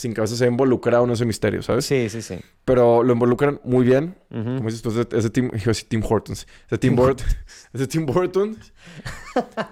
[0.00, 1.84] sin cabeza, sin cabeza se involucrado en ese misterio, ¿sabes?
[1.84, 2.38] Sí, sí, sí.
[2.64, 4.16] Pero lo involucran muy bien.
[4.30, 6.46] Como dices tú, ese, ese Tim, a decir Tim Hortons.
[6.66, 7.26] Ese Tim Burton.
[7.72, 8.56] ese Tim Burton.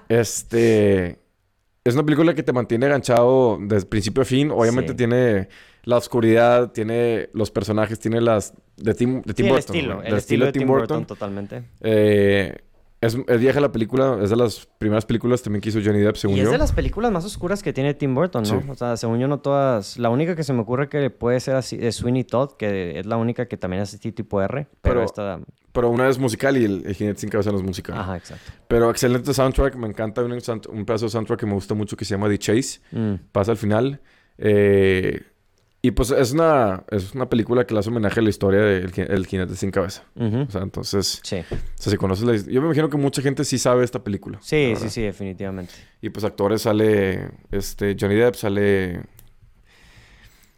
[0.08, 1.18] este.
[1.84, 4.50] Es una película que te mantiene enganchado desde principio a fin.
[4.50, 4.96] Obviamente Sí.
[4.96, 5.48] tiene
[5.84, 8.52] la oscuridad, tiene los personajes, tiene las.
[8.76, 9.76] de Tim, de Tim Sí, el Burton.
[9.76, 10.06] estilo, güey.
[10.06, 11.62] el Del estilo de Tim Burton, totalmente.
[11.80, 12.56] Eh,
[13.00, 16.16] Es, es vieja la película, es de las primeras películas también que hizo Johnny Depp,
[16.16, 16.50] según Y es yo.
[16.50, 18.60] de las películas más oscuras que tiene Tim Burton, ¿no?
[18.60, 18.66] Sí.
[18.68, 19.98] O sea, según yo no todas...
[19.98, 23.06] La única que se me ocurre que puede ser así es Sweeney Todd, que es
[23.06, 24.66] la única que también es así tipo R.
[24.66, 25.40] Pero, Pero- esta...
[25.70, 27.96] Pero una es musical y el, el jinete sin cabeza no es musical.
[27.96, 28.50] Ajá, exacto.
[28.66, 32.04] Pero excelente soundtrack, me encanta un, un pedazo de soundtrack que me gusta mucho que
[32.04, 32.80] se llama The Chase.
[32.90, 33.14] Mm.
[33.30, 34.00] Pasa al final.
[34.38, 35.22] eh,
[35.80, 38.90] y pues es una, es una película que le hace homenaje a la historia del
[38.92, 40.02] ji- el jinete sin cabeza.
[40.16, 41.36] O sea, entonces, Sí.
[41.38, 44.38] o sea, si conoces la Yo me imagino que mucha gente sí sabe esta película.
[44.42, 45.74] Sí, sí, sí, definitivamente.
[46.02, 49.02] Y pues actores sale este Johnny Depp, sale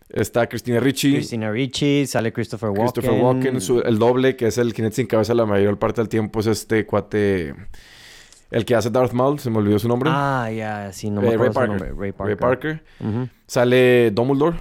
[0.09, 2.85] está Christina Ricci, Christina Ricci, sale Christopher Walken.
[2.93, 6.09] Christopher Walken, su- el doble que es el jinete sin cabeza la mayor parte del
[6.09, 7.55] tiempo es este cuate
[8.51, 10.11] el que hace Darth Maul, se me olvidó su nombre.
[10.12, 11.68] Ah, ya, sí, no me Eh, acuerdo Ray su Parker.
[11.89, 12.01] nombre.
[12.03, 12.27] Ray Parker.
[12.27, 13.31] Ray Parker.
[13.47, 14.57] Sale Dumbledore,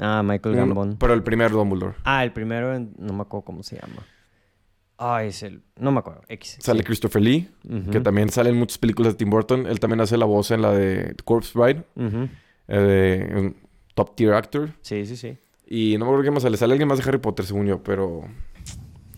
[0.00, 0.96] Ah, Michael Gambon.
[0.98, 1.94] pero el primer Dumbledore.
[2.04, 4.02] Ah, el primero, no me acuerdo cómo se llama.
[4.98, 5.62] Ah, es el...
[5.78, 6.22] No me acuerdo.
[6.28, 6.56] X.
[6.60, 6.82] Sale.
[6.84, 7.48] Christopher Lee,
[7.90, 9.66] que también sale en muchas películas de Tim Burton.
[9.66, 11.84] Él también hace la voz en la de Corpse Bride,
[12.68, 13.54] eh, de
[13.94, 14.70] top tier actor.
[14.82, 15.38] Sí, sí, sí.
[15.66, 16.56] Y no me acuerdo qué más sale.
[16.56, 18.24] Sale alguien más de Harry Potter, según yo, pero...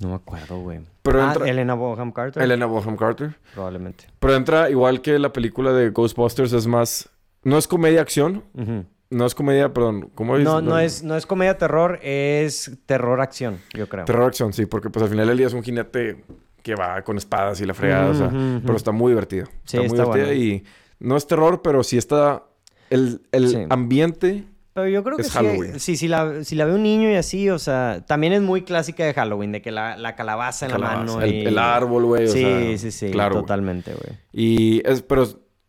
[0.01, 0.81] No me acuerdo, güey.
[1.03, 2.43] Pero ah, entra- Elena Bonham Carter.
[2.43, 3.37] Elena Bonham Carter.
[3.55, 4.05] Probablemente.
[4.21, 7.09] Pero entra igual que la película de Ghostbusters, es más...
[7.45, 8.45] No es comedia-acción.
[8.55, 8.85] Ujú.
[9.13, 10.11] No es comedia, perdón.
[10.15, 10.45] ¿Cómo es?
[10.45, 14.05] No, no es, no es comedia terror, es terror-acción, yo creo.
[14.05, 14.67] Terror-acción, sí.
[14.67, 16.25] Porque pues al final el día es un jinete
[16.63, 18.11] que va con espadas y la fregada.
[18.11, 18.31] o sea.
[18.31, 19.47] Pero está muy divertido.
[19.65, 20.43] Sí, está muy está divertida bueno.
[20.43, 20.65] y...
[21.01, 22.45] No es terror, pero sí está...
[22.91, 23.59] El, el Sí.
[23.71, 24.45] ambiente...
[24.75, 25.79] Pero yo creo que Es sí, Halloween.
[25.81, 28.63] sí, si la, si la ve un niño y así, o sea, también es muy
[28.63, 31.21] clásica de Halloween, de que la, la calabaza en la mano.
[31.21, 32.25] el, y- el árbol, güey.
[32.25, 34.19] o Sí, sea, sí, sí, Claro, totalmente, güey.
[34.33, 35.03] Y es...
[35.03, 35.27] Pero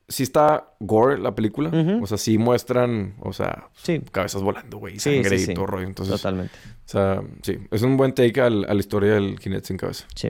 [0.07, 1.71] sí está gore la película.
[2.01, 3.15] O sea, sí muestran...
[3.21, 3.69] O sea...
[3.73, 4.99] Sí, Cabezas volando, güey.
[4.99, 5.53] Sangre sí, y sí.
[5.53, 5.87] todo rollo.
[5.87, 6.15] Entonces...
[6.15, 6.53] totalmente.
[6.85, 7.57] O sea, sí.
[7.71, 10.05] Es un buen take al- a la historia del jinete sin cabeza.
[10.15, 10.29] Sí.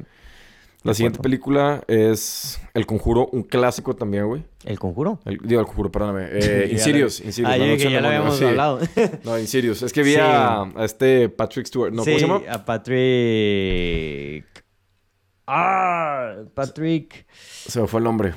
[0.84, 1.24] La De siguiente acuerdo.
[1.24, 4.43] película es El Conjuro, un clásico también, güey.
[4.65, 5.17] ¿El conjuro?
[5.24, 6.28] El- digo, El Conjuro, perdóname.
[6.34, 7.53] Eh, Insidious, Insidious.
[7.53, 8.43] Ah, yo dije, ya lo habíamos sí.
[8.43, 8.80] hablado.
[9.24, 9.82] No, Insidious.
[9.82, 11.93] Es que vi a, a este Patrick Stewart.
[11.93, 12.41] No, ¿cómo se llama?
[12.49, 14.45] a Patrick...
[15.47, 17.26] Ah, Patrick...
[17.32, 18.34] Se me fue el nombre.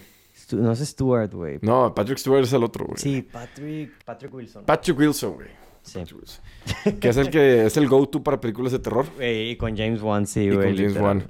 [0.47, 1.59] Stu- No es Stewart, güey.
[1.63, 2.99] No, Patrick Stewart es el otro, güey.
[2.99, 4.05] Sí, Patrick...
[4.05, 4.65] Patrick Wilson.
[4.65, 5.49] Patrick Wilson, güey.
[5.83, 5.99] Sí.
[5.99, 6.99] Patrick Wilson.
[7.01, 9.07] que es el que es el go-to para películas de terror.
[9.17, 10.69] Güey, y con James Wan, sí, y güey.
[10.69, 11.01] con James.
[11.01, 11.27] Wan.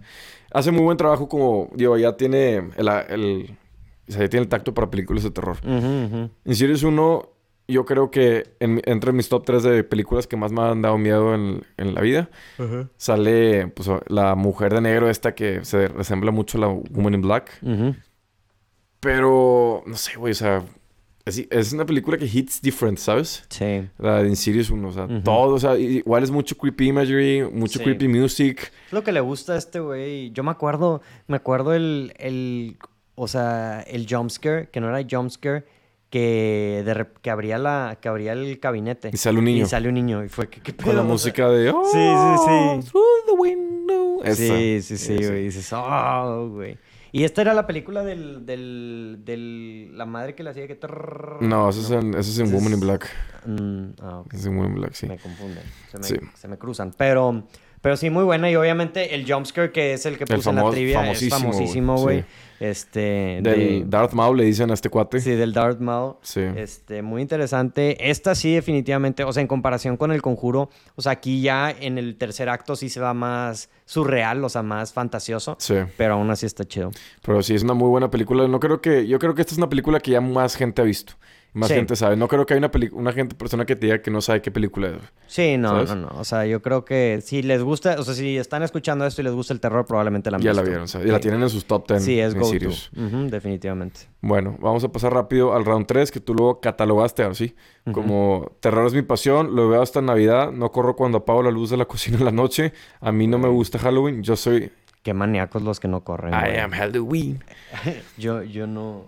[0.53, 1.71] Hace muy buen trabajo como...
[1.75, 2.89] Digo, ya tiene el...
[3.09, 3.57] el
[4.09, 5.57] o sea, ya tiene el tacto para películas de terror.
[5.65, 6.31] Ujú, ujú.
[6.45, 7.29] Insidious 1,
[7.69, 10.97] yo creo que en, entre mis top 3 de películas que más me han dado
[10.97, 12.31] miedo en, en la vida,
[12.97, 17.23] sale pues, la mujer de negro esta que se resembla mucho a la Woman in
[17.23, 17.51] Black.
[19.01, 20.65] Pero, no sé, güey, o sea,
[21.25, 23.45] es, es una película que hits different, ¿sabes?
[23.49, 23.89] Sí.
[23.99, 27.79] La de Insidious 1, o sea, todo, o sea, igual es mucho creepy imagery, mucho
[27.79, 27.85] Sí.
[27.85, 28.73] creepy music.
[28.87, 30.31] Es lo que le gusta a este güey.
[30.31, 32.77] Yo me acuerdo, me acuerdo el, el,
[33.17, 35.65] o sea, el jumpscare, que no era jumpscare,
[36.11, 39.11] que, de que abría la, que abría el gabinete.
[39.13, 40.25] Y sale un niño Y sale un niño.
[40.25, 41.01] Y fue que, ¿qué con la pedo?
[41.01, 41.71] O sea, música de...
[41.71, 42.91] Oh, Sí, sí, sí.
[42.91, 44.21] Through the window.
[44.25, 44.37] Esa.
[44.37, 45.45] Sí, sí, sí, güey.
[45.45, 46.79] Dices, oh, güey.
[47.13, 50.79] Y esta era la película del, del, del, la madre que le hacía que...
[51.41, 53.09] No, eso es en, eso es en Woman in Black.
[53.47, 54.23] Mm, ah.
[54.33, 55.07] Es en Woman in Black, sí.
[55.07, 55.63] Me confunden.
[55.91, 56.17] Se me, Sí.
[56.35, 56.93] se me cruzan.
[56.97, 57.45] Pero,
[57.87, 58.51] pero sí, muy buena.
[58.51, 61.97] Y obviamente el jumpscare que es el que puse en la trivia famosísimo, es famosísimo,
[61.99, 62.23] güey.
[62.23, 62.27] Sí.
[62.59, 63.39] Este.
[63.43, 65.21] Del de- Darth Maul le dicen a este cuate.
[65.21, 66.17] sí, del Darth Maul.
[66.21, 66.41] Sí.
[66.41, 68.11] Este, muy interesante.
[68.11, 69.23] Esta sí, definitivamente.
[69.23, 70.69] O sea, en comparación con el conjuro.
[70.97, 74.65] O sea, aquí ya en el tercer acto sí se va más surreal, o sea,
[74.65, 75.55] más fantasioso.
[75.61, 75.77] Sí.
[75.97, 76.91] Pero aún así está chido.
[77.23, 78.49] Pero sí, es una muy buena película.
[78.49, 79.07] No creo que...
[79.07, 81.13] Yo creo que esta es una película que ya más gente ha visto.
[81.57, 81.75] Más Sí.
[81.75, 82.17] gente sabe.
[82.17, 84.51] No creo que haya una, una gente, persona que te diga que no sabe qué
[84.51, 84.97] película es.
[85.27, 85.89] Sí, no, ¿Sabes?
[85.91, 86.09] no, no.
[86.21, 89.25] O sea, yo creo que si les gusta, o sea, si están escuchando esto y
[89.25, 90.83] les gusta el terror, probablemente la han ya la vieron.
[90.83, 91.23] o sea, y la Sí.
[91.23, 92.03] tienen en sus top 10.
[92.05, 92.69] Sí, es go to.
[93.31, 94.01] Definitivamente.
[94.21, 97.55] Bueno, vamos a pasar rápido al round 3 que tú luego catalogaste ahora sí.
[97.93, 101.71] Como terror es mi pasión, lo veo hasta Navidad, no corro cuando apago la luz
[101.71, 104.71] de la cocina en la noche, a mí no me gusta Halloween, yo soy
[105.03, 106.35] Qué maníacos los que no corren.
[106.35, 106.59] I güey.
[106.59, 107.45] am Halloween.
[108.19, 109.05] Yo, yo no.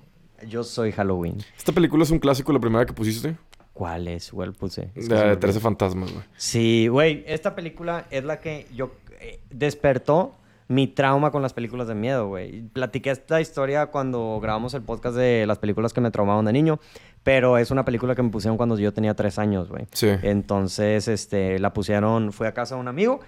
[0.46, 1.38] Yo soy Halloween.
[1.56, 3.36] Esta película es un clásico, la primera que pusiste,
[3.78, 4.32] ¿Cuál es?
[4.32, 4.90] ¿Cuál puse?
[4.96, 5.38] Es que la de olvidó.
[5.38, 6.24] 13 fantasmas, güey.
[6.36, 7.22] Sí, güey.
[7.28, 10.34] Esta película es la que yo eh, despertó
[10.66, 12.62] mi trauma con las películas de miedo, güey.
[12.62, 16.80] Platiqué esta historia cuando grabamos el podcast de las películas que me traumaban de niño,
[17.22, 19.86] pero es una película que me pusieron cuando yo tenía tres años, güey.
[19.92, 20.08] Sí.
[20.22, 23.20] Entonces, este, la pusieron, fui a casa de un amigo,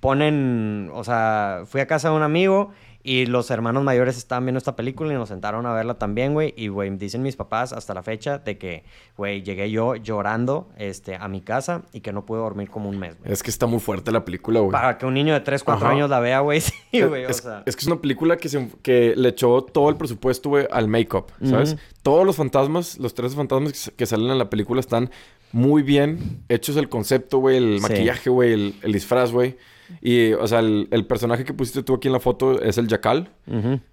[0.00, 2.72] ponen, o sea, fui a casa de un amigo
[3.04, 6.54] Y los hermanos mayores estaban viendo esta película y nos sentaron a verla también, güey.
[6.56, 8.84] Y, güey, dicen mis papás hasta la fecha de que,
[9.16, 12.98] güey, llegué yo llorando este, a mi casa y que no pude dormir como un
[12.98, 13.32] mes, güey.
[13.32, 14.70] Es que está muy fuerte la película, güey.
[14.70, 16.60] Para que un niño de 3, 4 años la vea, güey.
[16.92, 17.24] Sí, güey.
[17.24, 17.62] Es, o sea.
[17.66, 20.86] es que es una película que, se, que le echó todo el presupuesto, güey, al
[20.88, 21.76] make-up, ¿sabes?
[22.02, 25.10] Todos los fantasmas, los tres fantasmas que, que, salen en la película están
[25.52, 27.82] muy bien hechos el concepto, güey, el Sí.
[27.82, 29.56] maquillaje, güey, el, el disfraz, güey.
[30.00, 32.88] Y, o sea, el, el personaje que pusiste tú aquí en la foto es el
[32.88, 33.30] Jackal,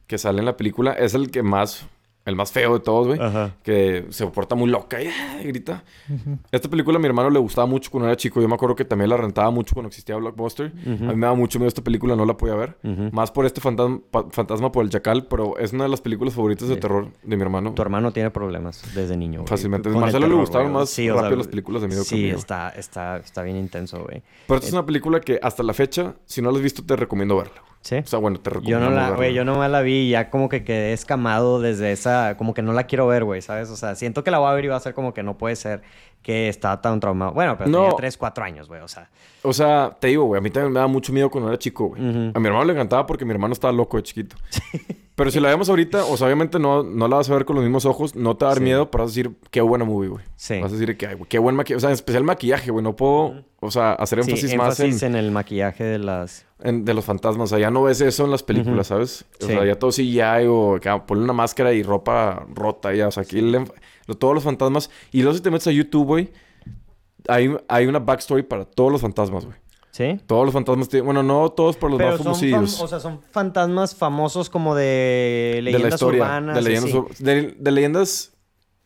[0.08, 0.94] que sale en la película.
[0.94, 1.88] Es el que más,
[2.30, 3.20] el más feo de todos, güey.
[3.20, 3.52] Ajá.
[3.64, 5.40] Que se porta muy loca y ¡ah!
[5.44, 5.84] grita.
[6.52, 8.42] Esta película a mi hermano le gustaba mucho cuando era chico.
[8.42, 10.72] Yo me acuerdo que también la rentaba mucho cuando existía Blockbuster.
[10.86, 12.78] A mí me daba mucho miedo esta película, no la podía ver.
[13.12, 16.34] Más por este fantasma, pa- fantasma por el Jackal, pero es una de las películas
[16.34, 16.80] favoritas de Sí.
[16.80, 17.74] terror de mi hermano.
[17.74, 19.48] Tu hermano tiene problemas desde niño, güey.
[19.50, 19.90] Fácilmente.
[19.90, 20.70] Con el Marcelo le güey.
[20.70, 22.36] más Sí, o rápido sea, las películas de miedo que a Sí, mí, güey.
[22.40, 24.22] está, está, está bien intenso, güey.
[24.48, 26.96] Pero esta es una película que hasta la fecha, si no la has visto, te
[26.96, 27.62] recomiendo verla.
[27.82, 27.96] ¿Sí?
[27.96, 30.30] O sea, bueno, te Yo recomiendo no la, güey, yo nomás la vi y ya
[30.30, 33.70] como que quedé escamado desde esa, como que no la quiero ver, güey, ¿sabes?
[33.70, 35.38] O sea, siento que la voy a ver y va a ser como que no
[35.38, 35.82] puede ser
[36.22, 37.32] que está tan traumado.
[37.32, 37.80] Bueno, pero No.
[37.84, 39.10] tenía 3, 4 años, güey, o sea.
[39.44, 41.88] O sea, te digo, güey, a mí también me daba mucho miedo cuando era chico,
[41.88, 42.02] güey.
[42.02, 44.36] A mi hermano le encantaba porque mi hermano estaba loco de chiquito.
[45.20, 47.56] Pero si la vemos ahorita, o sea, obviamente no, no la vas a ver con
[47.58, 48.64] los mismos ojos, no te va a dar Sí.
[48.64, 50.24] miedo, pero vas a decir, qué buena movie, güey.
[50.38, 50.60] Sí.
[50.62, 51.76] Vas a decir que, ay, güey, qué buen maquillaje.
[51.78, 52.82] O sea, en especial maquillaje, güey.
[52.84, 56.46] No puedo, o sea, hacer Sí, énfasis más énfasis en, en el maquillaje de las...
[56.64, 57.50] en- de los fantasmas.
[57.52, 59.26] O sea, ya no ves eso en las películas, ¿sabes?
[59.42, 59.52] O Sí.
[59.52, 63.10] sea, ya todo CGI o que ah, ponle una máscara y ropa rota ya.
[63.10, 63.42] O sea, aquí
[64.18, 64.90] todos los fantasmas.
[65.12, 66.32] Y luego si te metes a YouTube, güey,
[67.28, 69.58] hay, hay una backstory para todos los fantasmas, güey.
[70.00, 70.18] ¿Sí?
[70.28, 71.04] Todos los fantasmas tienen...
[71.08, 72.82] Bueno, no todos, pero los Pero más son, fam- famosillos.
[72.82, 76.24] o sea, son fantasmas famosos como de de leyendas la historia.
[76.24, 76.56] urbanas.
[76.56, 76.94] de leyendas...
[76.94, 78.32] ur- De, de leyendas...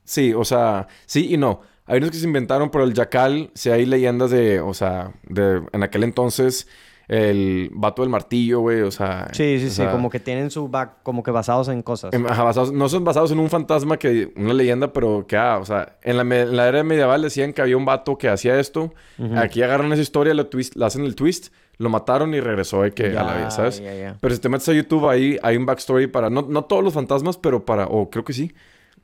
[0.03, 0.88] Sí, o sea...
[1.05, 1.61] Sí y no.
[1.86, 3.51] Hay unos que se inventaron, pero el Jackal...
[3.53, 4.59] Sí hay leyendas de...
[4.59, 5.14] O sea...
[5.30, 6.68] De, en aquel entonces...
[7.08, 8.82] El vato del martillo, güey.
[8.82, 9.28] O sea...
[9.32, 12.14] Sí, sí, sí, sea, como que tienen su back, como que basados en cosas.
[12.14, 14.32] em, ajá, basados- no son basados en un fantasma que...
[14.36, 15.36] Una leyenda, pero que...
[15.38, 15.97] Ah, o sea...
[16.01, 18.93] En la, en era medieval decían que había un vato que hacía esto.
[19.36, 21.54] Aquí agarran esa historia, la, twist, la hacen el twist...
[21.80, 23.82] Lo mataron y regresó de que a la vida, ¿sabes?
[24.22, 26.30] Pero si te metes a YouTube, ahí hay un backstory para...
[26.30, 27.88] No, no todos los fantasmas, pero para...
[27.88, 28.54] O creo que sí.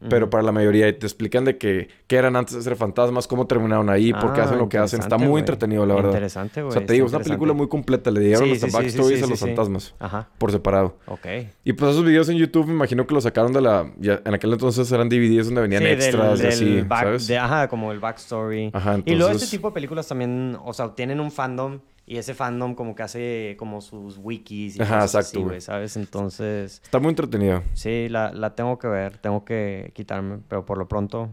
[0.07, 0.97] Pero para la mayoría.
[0.97, 1.89] Te explican de que...
[2.07, 3.27] ¿Qué eran antes de ser fantasmas?
[3.27, 4.13] ¿Cómo terminaron ahí?
[4.13, 5.01] ¿Por qué Ah, hacen lo que hacen?
[5.01, 6.09] Está muy entretenido, la verdad.
[6.11, 6.69] Interesante, güey.
[6.69, 8.09] O sea, te digo, es una película muy completa.
[8.11, 9.95] Le dieron Sí, sí, backstories sí, a los fantasmas.
[9.99, 10.29] Ajá.
[10.37, 10.95] Por separado.
[11.05, 11.25] Ok.
[11.65, 13.91] Y pues esos videos en YouTube me imagino que los sacaron de la...
[13.99, 17.27] ya- en aquel entonces eran DVDs donde venían del- extras y así, back- ¿sabes?
[17.27, 18.71] de- ajá, como el backstory.
[18.73, 21.79] Ajá, Y luego este entonces- tipo de películas también, o sea, tienen un fandom
[22.09, 25.61] y ese fandom como que hace como sus wikis y Ajá, cosas exacto, así, güey.
[25.61, 25.95] ¿sabes?
[25.95, 27.63] Entonces, Está muy entretenido.
[27.73, 31.29] sí, la, la tengo que ver, tengo que quitarme, pero por lo pronto,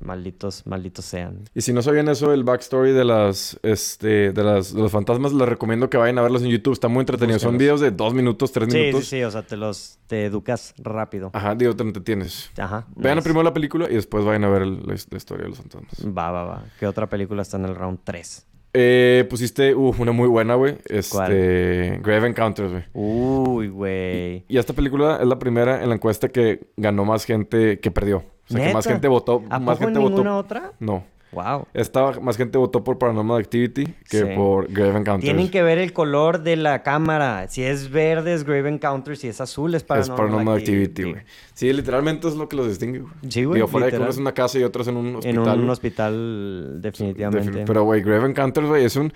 [0.00, 1.44] malditos, malditos sean.
[1.54, 5.32] Y si no sabían eso, el backstory de las, este, de las, de los fantasmas,
[5.32, 6.72] les recomiendo que vayan a verlos en YouTube.
[6.72, 7.38] Está muy entretenido.
[7.38, 9.08] Son videos de dos minutos, tres Sí, sí, minutos.
[9.08, 11.30] sí, o sea, te los, te educas rápido.
[11.34, 12.50] Ajá, digo, te entretienes.
[12.56, 12.86] Ajá.
[12.96, 13.24] Vean nice.
[13.24, 15.92] primero la película y después vayan a ver el- la, la historia de los fantasmas.
[16.06, 16.64] Va, va, va.
[16.78, 18.46] ¿Qué otra película está en el round 3?
[18.72, 20.78] Eh, pusiste, uh, una muy buena, güey.
[20.86, 22.00] Este, ¿Cuál?
[22.02, 22.84] Grave Encounters, güey.
[22.92, 24.44] Uy, güey.
[24.48, 28.18] Y esta película es la primera en la encuesta que ganó más gente que perdió.
[28.18, 29.42] O sea, que más gente votó.
[29.50, 30.38] ¿A más poco gente ninguna votó.
[30.38, 30.72] otra?
[30.78, 31.04] No.
[31.32, 31.66] Wow.
[31.74, 34.24] Esta más gente votó por Paranormal Activity que Sí.
[34.34, 35.20] por Grave Encounters.
[35.20, 37.46] Tienen que ver el color de la cámara.
[37.48, 41.22] Si es verde es Grave Encounter, si es azul es Es Paranormal, Paranormal Activity, güey.
[41.54, 43.12] Sí, literalmente es lo que los distingue, güey.
[43.28, 45.16] Sí, güey, Digo, fuera de que uno es una casa y otro es en un
[45.16, 45.54] hospital.
[45.54, 47.60] En un hospital, definitivamente.
[47.60, 49.12] Defin- Pero, güey, Grave Encounters, güey, es un...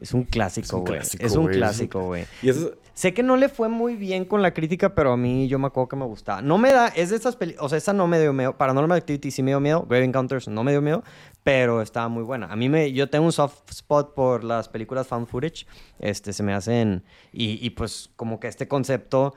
[0.00, 0.98] Es un clásico, güey.
[1.26, 2.24] Es un clásico, güey.
[2.42, 5.60] Es- Sé que no le fue muy bien con la crítica, pero a mí yo
[5.60, 6.42] me acuerdo que me gustaba.
[6.42, 8.56] No me da, es de estas películas, o sea, esa no me dio miedo.
[8.58, 9.86] Paranormal Activity sí me dio miedo.
[9.88, 11.04] Grave Encounters no me dio miedo,
[11.44, 12.46] pero estaba muy buena.
[12.46, 15.64] A mí me, yo tengo un soft spot por las películas found footage.
[16.00, 19.34] Este, se me hacen, y, y pues como que este concepto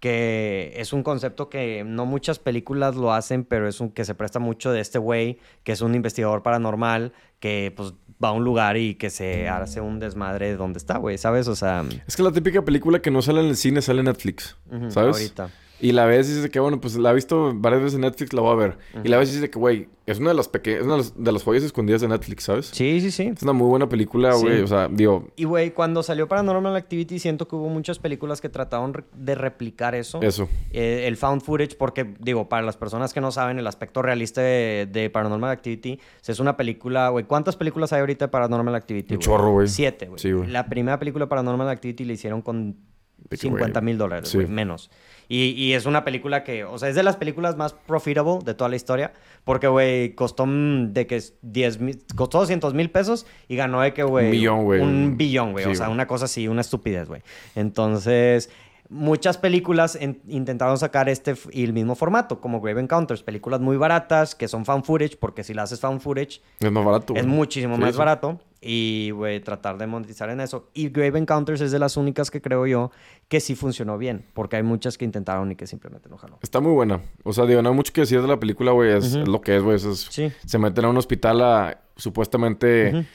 [0.00, 4.14] que es un concepto que no muchas películas lo hacen, pero es un que se
[4.14, 8.44] presta mucho de este güey, que es un investigador paranormal, que pues va a un
[8.44, 11.48] lugar y que se hace un desmadre de donde está, güey, ¿sabes?
[11.48, 14.06] O sea, Es que la típica película que no sale en el cine sale en
[14.06, 14.56] Netflix,
[14.88, 15.16] ¿sabes?
[15.16, 15.50] ahorita.
[15.84, 18.32] Y la ves y dices que, bueno, pues la he visto varias veces en Netflix,
[18.32, 18.78] la voy a ver.
[19.04, 21.42] Y la ves y dices que, güey, es una de las pequeñas, una de las,
[21.42, 22.66] joyas escondidas de Netflix, ¿sabes?
[22.72, 23.32] Sí, sí, sí.
[23.36, 24.42] Es una muy buena película, Sí.
[24.44, 24.60] güey.
[24.62, 28.48] O sea, digo, Y, güey, cuando salió Paranormal Activity, siento que hubo muchas películas que
[28.48, 30.22] trataron de replicar eso.
[30.22, 30.48] eso.
[30.72, 34.40] Eh, el found footage, porque, digo, para las personas que no saben, el aspecto realista
[34.40, 37.26] de, de Paranormal Activity es una película, güey.
[37.26, 39.14] ¿Cuántas películas hay ahorita de Paranormal Activity?
[39.16, 39.68] Un chorro, güey.
[39.68, 40.18] Siete, güey.
[40.18, 40.48] Sí, güey.
[40.48, 42.76] La primera película de Paranormal Activity la hicieron con
[43.18, 44.38] De que, 50 güey, mil dólares, sí.
[44.38, 44.90] güey, menos.
[45.28, 48.54] Y, y es una película que, o sea, es de las películas más profitable de
[48.54, 49.12] toda la historia.
[49.44, 53.80] Porque, güey, costó mm, de que es 10 mil, costó 200 mil pesos y ganó
[53.80, 54.26] de que, güey.
[54.26, 54.80] Un billón, güey.
[54.80, 55.64] Un billón, güey.
[55.64, 57.22] Sí, o sea, una cosa así, una estupidez, güey.
[57.54, 58.50] Entonces,
[58.94, 63.76] muchas películas en- intentaron sacar este y el mismo formato, como Grave Encounters, películas muy
[63.76, 67.24] baratas que son fan footage, porque si la haces fan footage Es más barato, es
[67.24, 67.34] güey.
[67.36, 67.98] muchísimo Sí, más sí.
[67.98, 70.70] barato y, güey, tratar de monetizar en eso.
[70.72, 72.92] Y Grave Encounters es de las únicas que creo yo
[73.28, 76.38] que sí funcionó bien, porque hay muchas que intentaron y que simplemente no jaló.
[76.42, 77.02] Está muy buena.
[77.24, 78.92] O sea, digo, no hay mucho que decir de la película, güey.
[78.96, 79.76] Es, lo que es, güey.
[79.76, 80.32] Eso es- Sí.
[80.46, 83.06] Se meten a un hospital a supuestamente.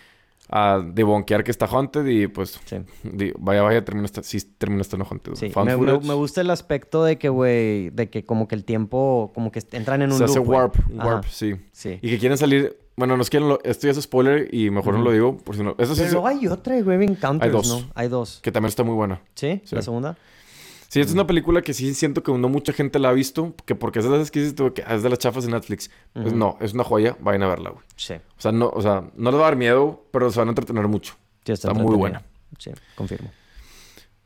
[0.52, 2.78] A debonquear que está haunted y pues Sí.
[3.04, 5.34] di- vaya, vaya, termina esta, sí, termina estando haunted.
[5.34, 5.52] güey.
[5.52, 8.66] Sí, me, me- me gusta el aspecto de que, güey, de que como que el
[8.66, 10.60] tiempo, como que entran en un Se hace loop, güey.
[10.60, 11.56] warp, Ajá, warp, sí.
[11.72, 12.00] Sí.
[12.02, 12.78] Y que quieren salir...
[12.96, 15.06] Bueno, no es que lo- esto ya es spoiler y mejor no Ujú.
[15.10, 15.74] lo digo por si no...
[15.78, 17.68] Eso sí, Pero se- hay otra Grave Encounters, Hay dos.
[17.70, 17.90] ¿no?
[17.96, 18.40] Hay dos.
[18.44, 19.22] que también está muy buena.
[19.36, 19.62] ¿Sí?
[19.64, 19.74] Sí.
[19.76, 20.18] ¿La segunda?
[20.90, 23.54] Sí, esta es una película que sí siento que no mucha gente la ha visto,
[23.66, 25.92] que porque esas que dices que es de las chafas de Netflix.
[26.14, 27.84] Pues no, es una joya, vayan a verla, güey.
[27.96, 28.16] Sí.
[28.16, 30.52] O sea, no, o sea, no les va a dar miedo, pero se van a
[30.52, 31.14] entretener mucho.
[31.46, 32.24] Sí, Está muy buena.
[32.58, 33.30] Sí, confirmo.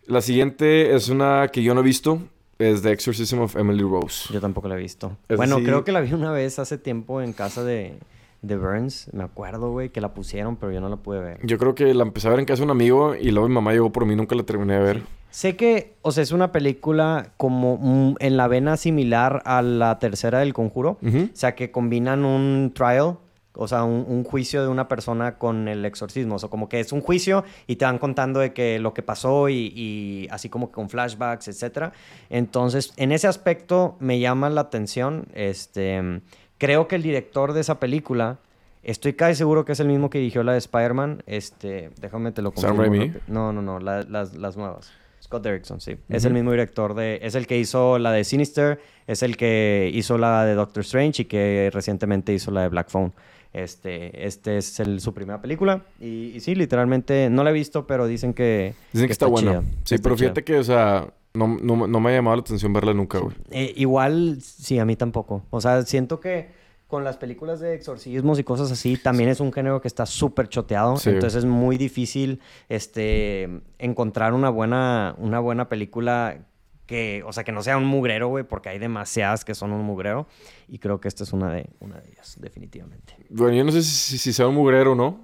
[0.05, 2.20] La siguiente es una que yo no he visto,
[2.59, 4.34] es The Exorcism of Emily Rose.
[4.34, 5.18] Yo tampoco la he visto.
[5.36, 7.99] Bueno, creo que la vi una vez hace tiempo en casa de,
[8.41, 9.09] de Burns.
[9.11, 11.39] Me acuerdo, güey, que la pusieron, pero yo no la pude ver.
[11.43, 13.53] Yo creo que la empecé a ver en casa de un amigo y luego mi
[13.53, 15.03] mamá llegó por mí, nunca la terminé de ver.
[15.34, 19.97] Sé que, o sea, es una película como mm, en la vena similar a la
[19.97, 20.99] tercera del Conjuro.
[21.03, 23.17] O sea, que combinan un trial,
[23.55, 26.36] o sea, un, un juicio de una persona con el exorcismo.
[26.36, 29.01] O sea, como que es un juicio y te van contando de que lo que
[29.01, 31.93] pasó y, y así como que con flashbacks, etcétera.
[32.29, 35.25] Entonces, en ese aspecto me llama la atención.
[35.34, 36.21] Este,
[36.59, 38.38] creo que el director de esa película,
[38.84, 41.23] estoy casi seguro que es el mismo que dirigió la de Spider-Man.
[41.25, 42.81] Este, déjame te lo Sam confirmo.
[42.81, 42.99] Raimi.
[43.07, 43.21] rápido.
[43.27, 44.91] No, no, no, la- las, las nuevas.
[45.34, 45.97] Scott Derrickson, sí.
[46.09, 46.27] Es Ujú.
[46.27, 47.19] el mismo director de...
[47.23, 51.23] Es el que hizo la de Sinister, es el que hizo la de Doctor Strange
[51.23, 53.11] y que recientemente hizo la de Black Phone.
[53.51, 55.84] Este, este es el- su primera película.
[55.99, 58.73] Y, y sí, literalmente, no la he visto, pero dicen que...
[58.91, 59.51] Dicen que, está, buena.
[59.61, 60.25] chida, Sí, está pero chida.
[60.27, 63.36] fíjate que, o sea, no, no- no me ha llamado la atención verla nunca, güey.
[63.51, 65.43] Eh, igual, sí, a mí tampoco.
[65.49, 66.49] O sea, siento que
[66.93, 70.47] con las películas de exorcismos y cosas así, también es un género que está súper
[70.47, 70.95] choteado.
[70.97, 71.09] Sí.
[71.09, 72.39] Entonces es muy difícil
[72.69, 76.45] este, encontrar una buena, una buena película
[76.85, 79.81] que, o sea, que no sea un mugrero, güey, porque hay demasiadas que son un
[79.81, 80.27] mugrero.
[80.67, 83.15] Y creo que esta es una de, una de ellas, definitivamente.
[83.31, 85.19] Bueno, yo no sé si, si sea un mugrero o no,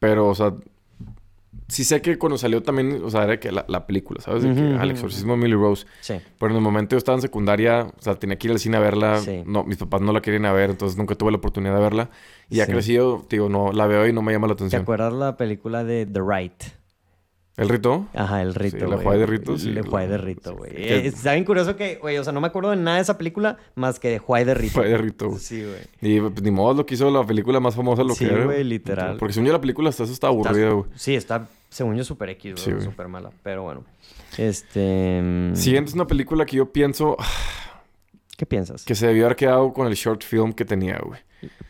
[0.00, 0.52] pero, o sea,
[1.72, 4.42] sí sé que cuando salió también, o sea, era que la, la película, ¿sabes?
[4.42, 5.86] De que al exorcismo de Emily Rose.
[6.00, 6.14] Sí.
[6.38, 8.76] Pero en el momento yo estaba en secundaria, o sea, tenía que ir al cine
[8.76, 9.18] a verla.
[9.20, 9.42] Sí.
[9.46, 12.10] No, mis papás no la querían a ver, entonces nunca tuve la oportunidad de verla.
[12.50, 12.72] Y ya Sí.
[12.72, 14.82] crecido, digo, no, la veo y no me llama la ¿Te atención.
[14.82, 16.62] acuerdas la película de The Right?
[17.54, 18.06] ¿El rito?
[18.14, 18.78] Ajá, el rito.
[18.78, 18.96] Sí, la.
[18.96, 20.70] Juay de Rito, sí, Le la- Juay de Rito, güey.
[20.72, 23.02] que- Eh, Está bien curioso que, güey, o sea, no me acuerdo de nada de
[23.02, 24.72] esa película más que de Juay de Rito.
[24.78, 25.38] Juay de Rito, güey.
[25.38, 25.80] Sí, güey.
[26.00, 28.46] Y pues, ni modo lo que hizo la película más famosa, lo Sí, que era.
[28.46, 29.18] güey, literal.
[29.18, 30.86] Porque según yo la película hasta eso está aburrida, güey.
[30.94, 32.70] Sí, está, según yo, súper X, Sí.
[32.80, 33.30] Súper mala.
[33.42, 33.84] Pero bueno.
[34.38, 35.20] Este.
[35.22, 37.16] mm, Siguiente es una película que yo pienso
[38.36, 38.84] ¿Qué piensas?
[38.84, 41.20] que se debió haber quedado con el short film que tenía, güey.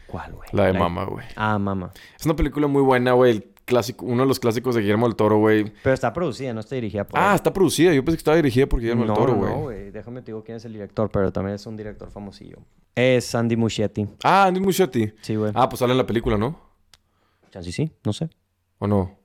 [0.07, 0.49] ¿Cuál, güey?
[0.53, 1.25] La de Mama, güey.
[1.37, 1.93] Ah, Mama.
[2.19, 3.31] Es una película muy buena, güey.
[3.33, 5.73] El clásico, uno de los clásicos de Guillermo del Toro, güey.
[5.83, 7.19] Pero está producida, no está dirigida por.
[7.19, 7.95] Ah, está producida.
[7.95, 9.51] Yo pensé que estaba dirigida por Guillermo no, del Toro, güey.
[9.51, 9.91] no, güey.
[9.91, 12.59] Déjame te digo quién es el director, pero también es un director famosillo.
[12.95, 14.07] Es Andy Muschietti.
[14.25, 15.13] ah, Andy Muschietti.
[15.23, 15.53] Sí, güey.
[15.55, 16.59] Ah, pues sale en la película, ¿no?
[17.61, 18.29] Sí, sí, no sé.
[18.79, 19.19] ¿O no?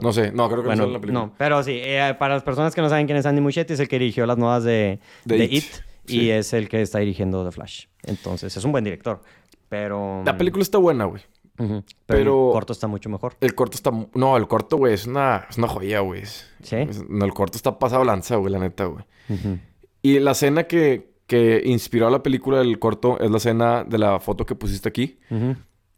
[0.00, 0.32] No, sé.
[0.32, 1.26] No, creo que no Bueno, sale en la película.
[1.26, 3.80] no, pero sí, eh, para las personas que no saben quién es Andy Muschietti, es
[3.80, 5.64] el que dirigió las nuevas de, De de It, It,
[6.06, 6.20] sí.
[6.22, 7.86] y es el que está dirigiendo The Flash.
[8.04, 9.20] Entonces, es un buen director,
[9.68, 10.22] pero...
[10.24, 11.22] La película está buena, güey.
[11.58, 13.36] Ujú, pero, pero- el corto está mucho mejor.
[13.40, 13.90] El corto está...
[14.14, 16.22] No, el corto, güey, es una, es una joya, güey.
[16.24, 16.76] ¿Sí?
[16.76, 19.04] es- No, el corto está pasado lanza, güey, la neta, güey.
[19.28, 19.58] Ujú.
[20.00, 23.98] Y la escena que, que inspiró a la película del corto es la escena de
[23.98, 25.18] la foto que pusiste aquí.
[25.30, 25.54] Ujú,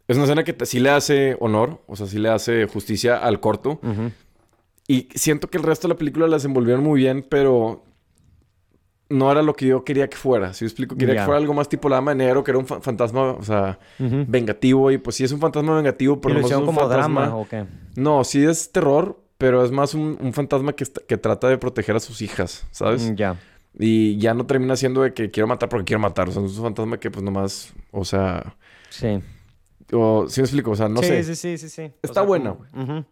[0.09, 3.41] Es una escena que sí le hace honor, o sea, sí le hace justicia al
[3.41, 3.81] corto.
[3.83, 4.11] ujú.
[4.87, 7.83] Y siento que el resto de la película la desenvolvieron muy bien, pero
[9.09, 10.53] no era lo que yo quería que fuera.
[10.55, 11.21] Si me explico, quería Ya.
[11.21, 13.43] que fuera algo más tipo la dama de negro, que era un fa- fantasma, o
[13.43, 14.25] sea, Ujú.
[14.27, 14.91] vengativo.
[14.91, 17.21] Y pues sí es un fantasma vengativo, ¿Y pero no es un como fantasma.
[17.23, 17.65] drama o qué?
[17.97, 21.97] No, sí es terror, pero es más un, un fantasma que, que trata de proteger
[21.97, 23.11] a sus hijas, ¿sabes?
[23.11, 23.37] Mm, Ya.
[23.79, 26.29] Y ya no termina siendo de que quiero matar porque quiero matar.
[26.29, 28.55] O sea, es un fantasma que pues nomás, o sea,
[28.91, 29.19] Sí.
[29.93, 30.71] O, ¿sí me explico?
[30.73, 31.25] O sea, no sí, sé.
[31.25, 31.83] sí, sí, sí, sí.
[31.83, 33.05] O Está sea, buena, como- Ujú.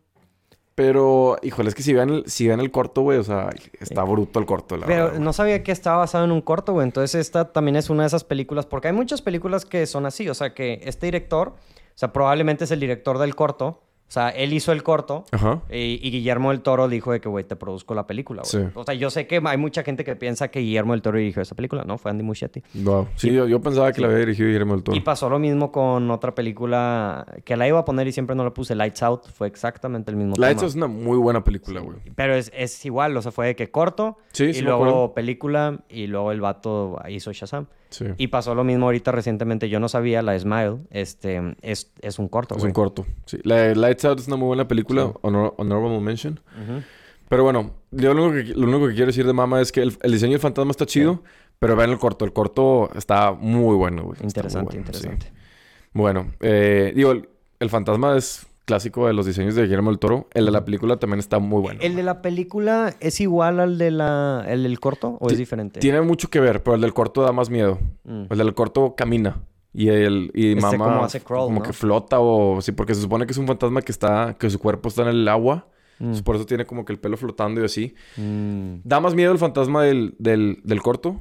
[0.75, 4.03] Pero, híjole, es que si vean el, si vean el corto, güey, o sea, está
[4.05, 5.25] bruto el corto, la Pero verdad, güey.
[5.25, 6.87] no sabía que estaba basado en un corto, güey.
[6.87, 10.31] Entonces esta también es una de esas películas, porque hay muchas películas que son así,
[10.31, 11.55] o sea, que este director, o
[11.95, 13.83] sea, probablemente es el director del corto,
[14.13, 15.63] o sea, él hizo el corto Ajá.
[15.71, 18.67] y, y Guillermo del Toro dijo de que, güey, te produzco la película, güey.
[18.67, 18.71] Sí.
[18.75, 21.41] O sea, yo sé que hay mucha gente que piensa que Guillermo del Toro dirigió
[21.41, 21.97] esa película, ¿no?
[21.97, 22.63] Fue Andy Muschietti.
[22.75, 23.09] Wow.
[23.17, 24.99] Sí, yo, yo pensaba que la había dirigido Guillermo del Toro.
[24.99, 28.45] Y pasó lo mismo con otra película que la iba a poner y siempre no
[28.45, 29.29] la puse, Lights Out.
[29.33, 30.69] Fue exactamente el mismo Lights tema.
[30.69, 31.97] es una muy buena película, güey.
[32.15, 36.07] Pero es, es igual, o sea, fue de que corto Sí, y luego película y
[36.07, 37.67] luego el vato hizo Shazam.
[37.89, 38.07] Sí.
[38.17, 42.29] Y pasó lo mismo ahorita recientemente, yo no sabía, la Smile, este, es, es un
[42.29, 43.05] corto, Es un corto.
[43.27, 43.39] Sí.
[43.45, 45.13] La de Lights Out es una muy buena película.
[45.23, 46.41] honor- honorable mention.
[46.57, 46.83] Ujú.
[47.29, 49.81] Pero bueno, yo lo único que, lo único que quiero decir de Mama es que
[49.83, 51.23] el, el diseño del fantasma está chido,
[51.59, 52.25] pero vean el corto.
[52.25, 54.19] El corto está muy bueno, güey.
[54.23, 54.97] Interesante, bueno, sí.
[54.99, 55.33] interesante.
[55.95, 57.29] Bueno, eh, digo, el,
[57.61, 60.29] el fantasma es clásico de los diseños de Guillermo del Toro.
[60.35, 61.81] El de la película también está muy bueno.
[61.83, 65.39] ¿El de la película es igual al de la, el del corto o es Ti-
[65.39, 65.81] diferente?
[65.81, 67.79] Tiene mucho que ver, pero el del corto da más miedo.
[68.05, 68.25] Mm.
[68.31, 69.41] El del corto camina.
[69.75, 71.65] Y el y Este Mama como hace crawl, como ¿no?
[71.65, 74.59] que flota o sí, porque se supone que es un fantasma que está que su
[74.59, 75.67] cuerpo está en el agua.
[75.99, 76.19] Mm.
[76.25, 77.95] Por eso tiene como que el pelo flotando y así.
[78.17, 78.79] Mm.
[78.83, 81.21] Da más miedo el fantasma del, del, del corto,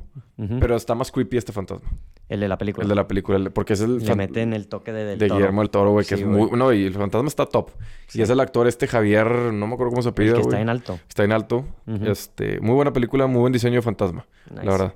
[0.60, 1.88] pero está más creepy este fantasma.
[2.30, 2.84] el de la película.
[2.84, 5.28] El de la película, el- porque es el Le meten el toque de, del de
[5.28, 5.38] Toro.
[5.38, 6.50] Guillermo del Toro, güey, que Sí, es muy...
[6.58, 7.70] No, y el fantasma está top.
[8.08, 8.20] Sí.
[8.20, 10.50] Y es el actor este Javier, no me acuerdo cómo se El apellida, que güey.
[10.54, 11.00] está en alto.
[11.08, 11.66] Está en alto.
[12.06, 14.66] Este, muy buena película, muy buen diseño de fantasma, Nice.
[14.66, 14.94] la verdad.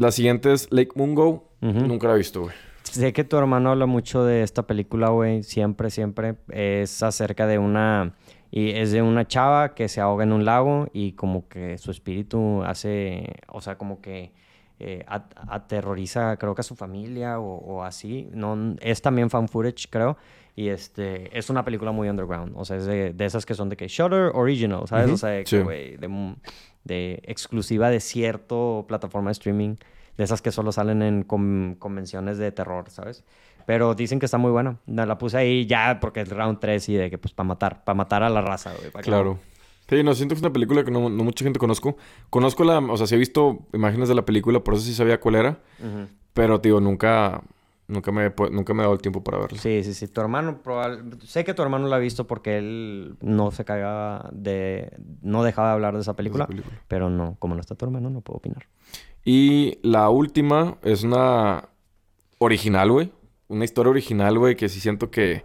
[0.00, 1.48] La siguiente es Lake Mungo.
[1.60, 2.54] Nunca la he visto, güey.
[2.84, 5.42] Sé que tu hermano habla mucho de esta película, güey.
[5.42, 6.36] Siempre, siempre.
[6.50, 8.14] Es acerca de una...
[8.52, 11.90] Y es de una chava que se ahoga en un lago y como que su
[11.90, 13.34] espíritu hace...
[13.48, 14.32] O sea, como que
[14.78, 18.28] eh, at- aterroriza, creo que a su familia o, o así.
[18.32, 20.16] No, es también fan footage, creo.
[20.54, 21.36] Y este...
[21.36, 22.52] Es una película muy underground.
[22.56, 23.88] O sea, es de, de esas que son de que...
[23.88, 25.06] Shutter Original, ¿sabes?
[25.06, 25.58] Ujú, O sea, de, que, sí.
[25.58, 26.36] güey, de,
[26.88, 29.76] de exclusiva de cierto plataforma de streaming.
[30.16, 33.22] De esas que solo salen en con- convenciones de terror, ¿sabes?
[33.66, 34.78] Pero dicen que está muy buena.
[34.86, 37.94] La puse ahí ya porque es round 3 y de que pues para matar, para
[37.94, 38.90] matar a la raza, güey.
[38.90, 39.38] que Claro.
[39.88, 41.96] Sí, no, siento que es una película que no, no mucha gente conozco.
[42.30, 42.78] Conozco la...
[42.78, 45.50] O sea, sí he visto imágenes de la película, por eso sí sabía cuál era.
[45.78, 46.08] Ujú.
[46.34, 47.40] Pero, tío, nunca...
[47.88, 49.58] Nunca me, nunca me he dado el tiempo para verla.
[49.58, 50.08] Sí, sí, sí.
[50.08, 51.16] Tu hermano, probable...
[51.24, 54.92] sé que tu hermano la ha visto porque él no se cagaba de...
[55.22, 56.46] No dejaba de hablar de esa película.
[56.46, 56.76] película.
[56.86, 58.66] Pero no, como no está tu hermano, no puedo opinar.
[59.24, 61.70] Y la última es una
[62.36, 63.10] original, güey.
[63.48, 65.42] Una historia original, güey, que sí siento que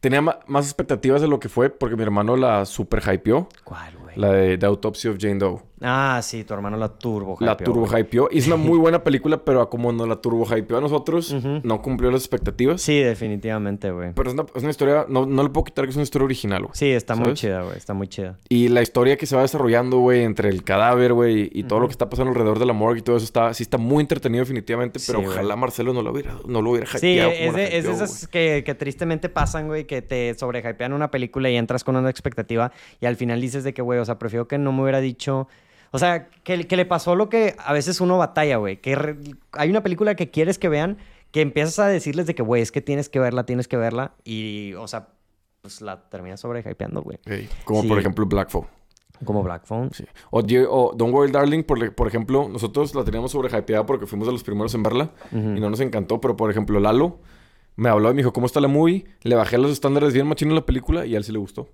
[0.00, 3.48] tenía más expectativas de lo que fue porque mi hermano la super hypeó.
[3.64, 4.05] ¿Cuál, güey?
[4.16, 5.60] La de The Autopsy of Jane Doe.
[5.82, 8.28] Ah, sí, tu hermano la turbo La hypeó, turbo hypeó.
[8.32, 11.30] Y es una muy buena película, pero a como no la turbo hypeó a nosotros,
[11.32, 11.60] Ujú.
[11.64, 12.80] no cumplió las expectativas.
[12.80, 14.12] Sí, definitivamente, güey.
[14.14, 15.04] Pero es una, es una historia...
[15.08, 16.70] No, no le puedo quitar que es una historia original, güey.
[16.74, 17.40] Sí, está muy ¿sabes?
[17.40, 17.76] chida, güey.
[17.76, 18.38] Está muy chida.
[18.48, 21.84] Y la historia que se va desarrollando, güey, entre el cadáver, güey, y todo lo
[21.84, 21.88] Ujú.
[21.90, 23.52] que está pasando alrededor de la morgue y todo eso está...
[23.52, 26.36] Sí está muy entretenido definitivamente, pero Sí, ojalá Marcelo no lo hubiera...
[26.46, 29.66] No lo hubiera Sí, es como de, es de hypeó, esas que, que tristemente pasan,
[29.66, 33.62] güey, que te sobrehypean una película y entras con una expectativa y al final dices
[33.62, 35.48] de que, güey, o sea, prefiero que no me hubiera dicho...
[35.92, 38.78] O sea, que, que le pasó lo que a veces uno batalla, güey.
[38.80, 39.16] Que re-
[39.52, 40.98] hay una película que quieres que vean,
[41.30, 44.12] que empiezas a decirles de que, güey, es que tienes que verla, tienes que verla.
[44.24, 45.08] Y, o sea,
[45.62, 47.18] pues la terminas sobrehypeando, güey.
[47.24, 47.88] Ey, como Sí.
[47.88, 48.66] por ejemplo Black Phone.
[49.24, 49.90] Como Black Phone.
[49.94, 50.04] Sí.
[50.30, 54.42] O, o Don't Worry Darling, por, ejemplo, nosotros la teníamos sobrehypeada porque fuimos de los
[54.44, 57.20] primeros en verla y no nos encantó, pero por ejemplo Lalo
[57.76, 59.04] me habló y me dijo, ¿cómo está la movie?
[59.22, 61.68] Le bajé los estándares bien machino la película y a él sí le gustó.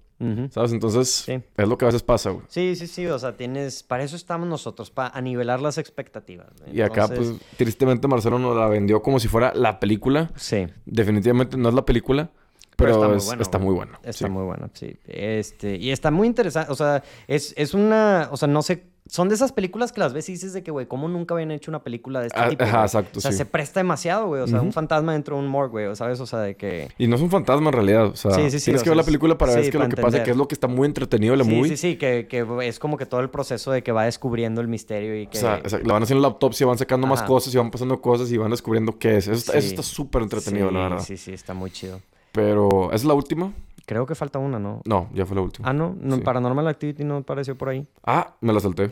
[0.50, 0.72] ¿Sabes?
[0.72, 1.40] Entonces, Sí.
[1.56, 2.44] es lo que a veces pasa, güey.
[2.48, 3.06] Sí, sí, sí.
[3.06, 3.82] O sea, tienes...
[3.82, 6.46] Para eso estamos nosotros, para nivelar las expectativas.
[6.72, 10.30] Y acá, pues, tristemente Marcelo nos la vendió como si fuera la película.
[10.36, 10.66] Sí.
[10.86, 12.30] Definitivamente no es la película,
[12.76, 14.00] pero, está muy bueno, está muy buena.
[14.04, 14.30] Está sí.
[14.32, 14.96] muy bueno, sí.
[15.06, 16.70] Este, y está muy interesante.
[16.70, 18.28] O sea, es, es una.
[18.30, 18.91] O sea, no sé.
[19.12, 21.50] Son de esas películas que las ves y dices de que, güey, ¿cómo nunca habían
[21.50, 22.64] hecho una película de este Ah, tipo?
[22.64, 23.36] ajá, exacto, O sea, sí.
[23.36, 24.40] se presta demasiado, güey.
[24.40, 24.68] O sea, Ujú.
[24.68, 25.96] un fantasma dentro de un morgue, güey.
[25.96, 26.18] ¿Sabes?
[26.20, 26.88] O sea, de que.
[26.96, 28.06] Y no es un fantasma en realidad.
[28.06, 29.80] O sea, Sí, sí, sí, tienes que ver la película para ver sí, es lo
[29.82, 30.22] que pasa, entender.
[30.24, 31.68] que es lo que está muy entretenido la sí, movie.
[31.68, 34.68] sí, sí, que, que es como que todo el proceso de que va descubriendo el
[34.68, 35.36] misterio y que.
[35.36, 37.28] O sea, o sea, le van haciendo la autopsia, van sacando más Ajá.
[37.28, 39.28] cosas y van pasando cosas y van descubriendo qué es.
[39.28, 39.92] Eso está Sí.
[39.94, 41.00] súper entretenido, sí, la verdad.
[41.04, 42.00] Sí, sí, está muy chido.
[42.32, 43.52] Pero, ¿es la última?
[43.92, 44.80] Creo que falta una, ¿no?
[44.86, 45.68] No, ya fue la última.
[45.68, 46.22] Ah, no, no Sí.
[46.22, 47.86] Paranormal Activity no apareció por ahí.
[48.04, 48.90] Ah, me la salté.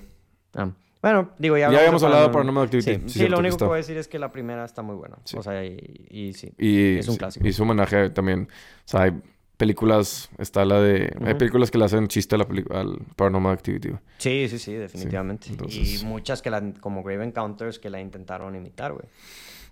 [0.54, 0.70] Ah.
[1.02, 2.90] Bueno, digo, ya, Ya habíamos de hablado de Paranormal Activity.
[2.94, 4.96] Sí, Sí, sí, cierto lo único que a decir es que la primera está muy
[4.96, 5.16] buena.
[5.36, 6.52] O sea, y, y sí.
[6.58, 7.46] Y Es un clásico.
[7.46, 8.48] hizo homenaje también.
[8.50, 9.12] O sea, hay
[9.56, 11.10] películas, está la de...
[11.24, 13.90] Hay películas que le hacen chiste a la al Paranormal Activity.
[14.18, 15.48] Sí, sí, sí, definitivamente.
[15.50, 19.04] entonces- Y muchas que la, como Grave Encounters, que la intentaron imitar, güey.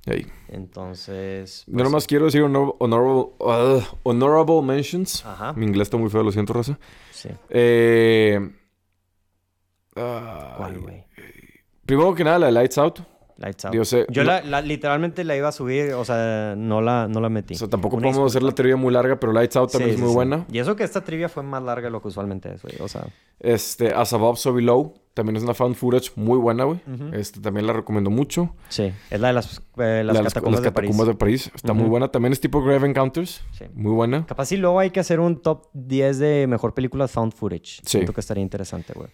[0.08, 0.26] Y ahí.
[0.48, 1.64] Entonces.
[1.66, 5.24] Yo pues, nomás quiero decir honor- honorable, uh, honorable mentions.
[5.26, 5.52] Ajá.
[5.52, 6.78] Mi inglés está muy feo, lo siento, Raza.
[7.10, 7.28] Sí.
[7.50, 8.40] Eh,
[9.94, 11.04] ¿Cuál, güey?
[11.84, 13.00] Primero que nada, la de Lights Out.
[13.38, 13.74] Lights Out.
[13.74, 17.08] Yo sé- Yo no- la, la- literalmente la iba a subir, o sea, no la,
[17.08, 17.54] no la metí.
[17.54, 19.94] O sea, tampoco Una podemos hacer la trivia muy larga, pero Lights Out también Sí,
[19.96, 20.14] es muy sí.
[20.14, 20.44] buena.
[20.52, 22.74] Y eso que esta trivia fue más larga de lo que usualmente es, güey.
[22.80, 23.06] O sea,
[23.40, 24.94] Este, As Above, So Below.
[25.14, 26.80] También es una found footage muy buena, güey.
[26.92, 27.08] Ujú.
[27.12, 28.54] Este, también la recomiendo mucho.
[28.68, 28.92] sí.
[29.10, 31.06] Es la de las, eh, las La de catacumbas, de, catacumbas París.
[31.08, 31.50] de París.
[31.56, 31.90] Está muy Ujú.
[31.90, 32.08] buena.
[32.08, 33.42] También es tipo Grave Encounters.
[33.50, 33.64] Sí.
[33.74, 34.26] Muy buena.
[34.26, 37.80] Capaz si luego hay que hacer un top 10 de mejor película found footage.
[37.82, 37.82] Sí.
[37.84, 39.08] Siento que estaría interesante, güey.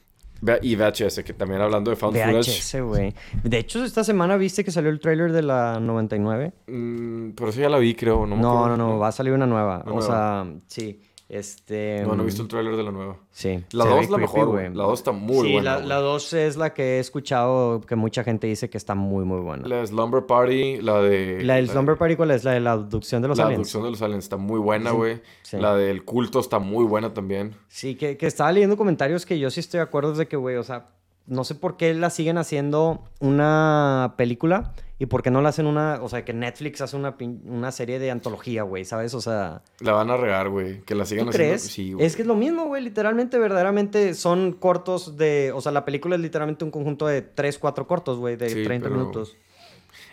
[0.63, 2.17] Y VHS, que también hablando de found.
[2.17, 3.15] VHS, güey.
[3.43, 6.53] De hecho, esta semana viste que salió el trailer de la 99.
[6.67, 8.27] Mm, pero eso ya la vi, creo.
[8.27, 9.83] No, No, no, no, va a salir una nueva.
[9.87, 10.07] Una o nueva.
[10.07, 11.01] sea, sí.
[11.35, 12.01] Este.
[12.03, 13.17] No, no he mm, visto el tráiler de la nueva.
[13.33, 13.65] Sí.
[13.73, 14.75] La se 2 ve es la creepy, mejor, güey.
[14.75, 15.71] La 2 está muy sí, buena.
[15.73, 15.89] la, güey.
[15.89, 19.41] la 2 es la que he escuchado que mucha gente dice que está muy, muy
[19.41, 19.67] buena.
[19.67, 21.43] La de Slumber Party, la de...
[21.43, 22.45] La del Slumber Party, ¿cuál es?
[22.45, 23.59] La de la abducción de los La aliens.
[23.59, 25.23] abducción de los aliens está muy buena, Sí, güey.
[25.43, 25.57] sí.
[25.57, 27.57] La del culto está muy buena también.
[27.69, 30.55] Sí, que, que estaba leyendo comentarios que yo sí estoy de acuerdo de que, güey,
[30.57, 30.87] o sea,
[31.27, 35.67] no sé por qué la siguen haciendo una película y por qué no la hacen
[35.67, 37.17] una, o sea, que Netflix hace una,
[37.47, 39.13] una serie de antología, güey, ¿sabes?
[39.15, 40.83] O sea, La van a regar, güey.
[40.83, 41.49] Que la sigan ¿tú haciendo.
[41.51, 41.63] crees?
[41.63, 42.07] Sí, güey.
[42.07, 46.15] es que es lo mismo, güey, literalmente, verdaderamente son cortos de, o sea, la película
[46.15, 49.37] es literalmente un conjunto de 3, 4 cortos, güey, de Sí, 30 pero- minutos.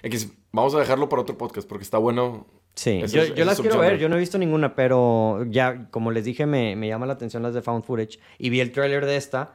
[0.04, 2.48] X, vamos a dejarlo para otro podcast porque está bueno.
[2.74, 6.24] Sí, yo, yo las quiero ver, yo no he visto ninguna, pero ya, como les
[6.26, 9.18] dije, me, me llama la atención las de Found Footage y vi el tráiler de
[9.18, 9.54] esta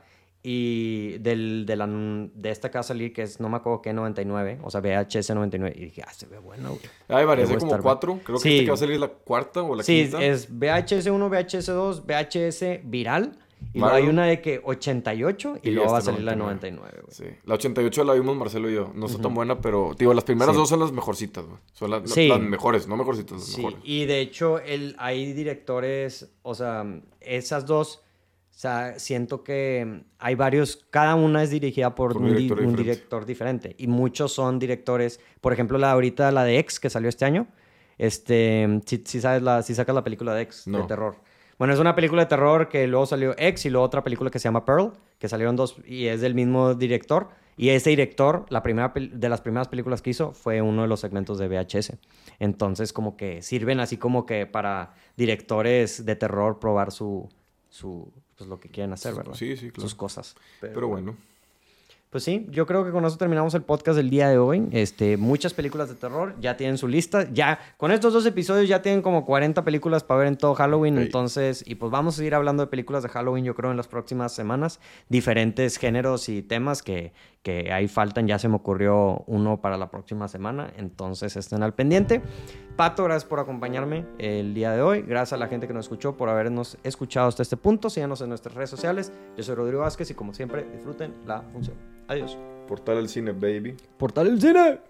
[0.49, 3.83] y del, de, la, de esta que va a salir, que es, no me acuerdo
[3.83, 6.81] qué, 99, o sea, VHS 99, y dije, ah, se ve bueno, güey.
[7.09, 8.21] Hay varias, hay como estar- cuatro.
[8.23, 8.49] Creo que Sí.
[8.55, 10.23] este que va a salir la cuarta o la Sí, quinta.
[10.25, 13.37] es VHS 1, VHS 2, VHS viral,
[13.73, 16.37] y luego hay una de que 88 y, Y luego va a esta salir la
[16.37, 16.93] 99.
[16.93, 17.33] 99, güey.
[17.33, 17.41] Sí.
[17.45, 18.93] La 88 la vimos Marcelo y yo.
[18.95, 19.95] No está tan buena, pero...
[19.99, 20.61] Digo, las primeras Sí.
[20.61, 21.59] dos son las mejorcitas, güey.
[21.73, 22.29] Son las, Sí.
[22.29, 22.87] las mejores.
[22.87, 23.81] No mejorcitas, las Sí, mejores.
[23.83, 26.85] y de hecho el, hay directores, o sea,
[27.21, 28.03] esas dos,
[28.57, 32.45] o sea, siento que hay varios, cada una es dirigida por, Por un un, di-
[32.45, 32.83] director un diferente.
[32.83, 33.75] director diferente.
[33.77, 37.49] Y muchos son directores, por ejemplo, la ahorita, la de X, que salió este año,
[37.99, 40.87] este, si, si sabes, la, si sacas la película de X, de No.
[40.87, 41.17] terror.
[41.59, 44.39] Bueno, es una película de terror que luego salió X y luego otra película que
[44.39, 47.29] se llama Pearl, que salieron dos y es del mismo director.
[47.59, 51.01] Y ese director, la primera de las primeras películas que hizo, fue uno de los
[51.01, 51.95] segmentos de VHS.
[52.39, 57.29] Entonces, como que sirven así como que para directores de terror probar su,
[57.71, 59.35] su pues lo que quieren hacer, ¿verdad?
[59.35, 59.83] Sí, sí, claro.
[59.83, 60.37] Sus cosas.
[60.61, 61.17] Pero bueno.
[62.11, 64.69] Pues sí, yo creo que con eso terminamos el podcast del día de hoy.
[64.71, 67.29] Este, muchas películas de terror ya tienen su lista.
[67.33, 70.99] Ya, con estos dos episodios ya tienen como 40 películas para ver en todo Halloween.
[70.99, 73.89] Entonces, y pues vamos a seguir hablando de películas de Halloween, yo creo, en las
[73.89, 74.81] próximas semanas.
[75.09, 77.13] Diferentes géneros y temas que,
[77.47, 78.27] que ahí faltan.
[78.27, 80.73] Ya se me ocurrió uno para la próxima semana.
[80.79, 82.21] Entonces, estén al pendiente.
[82.75, 85.03] Pato, gracias por acompañarme el día de hoy.
[85.03, 87.89] Gracias a la gente que nos escuchó por habernos escuchado hasta este punto.
[87.89, 89.13] Síganos en nuestras redes sociales.
[89.37, 91.77] Yo soy Rodrigo Vázquez y como siempre, disfruten la función.
[92.09, 92.37] Adiós.
[92.67, 93.77] Portal al cine, baby.
[93.97, 94.81] Portal el cine.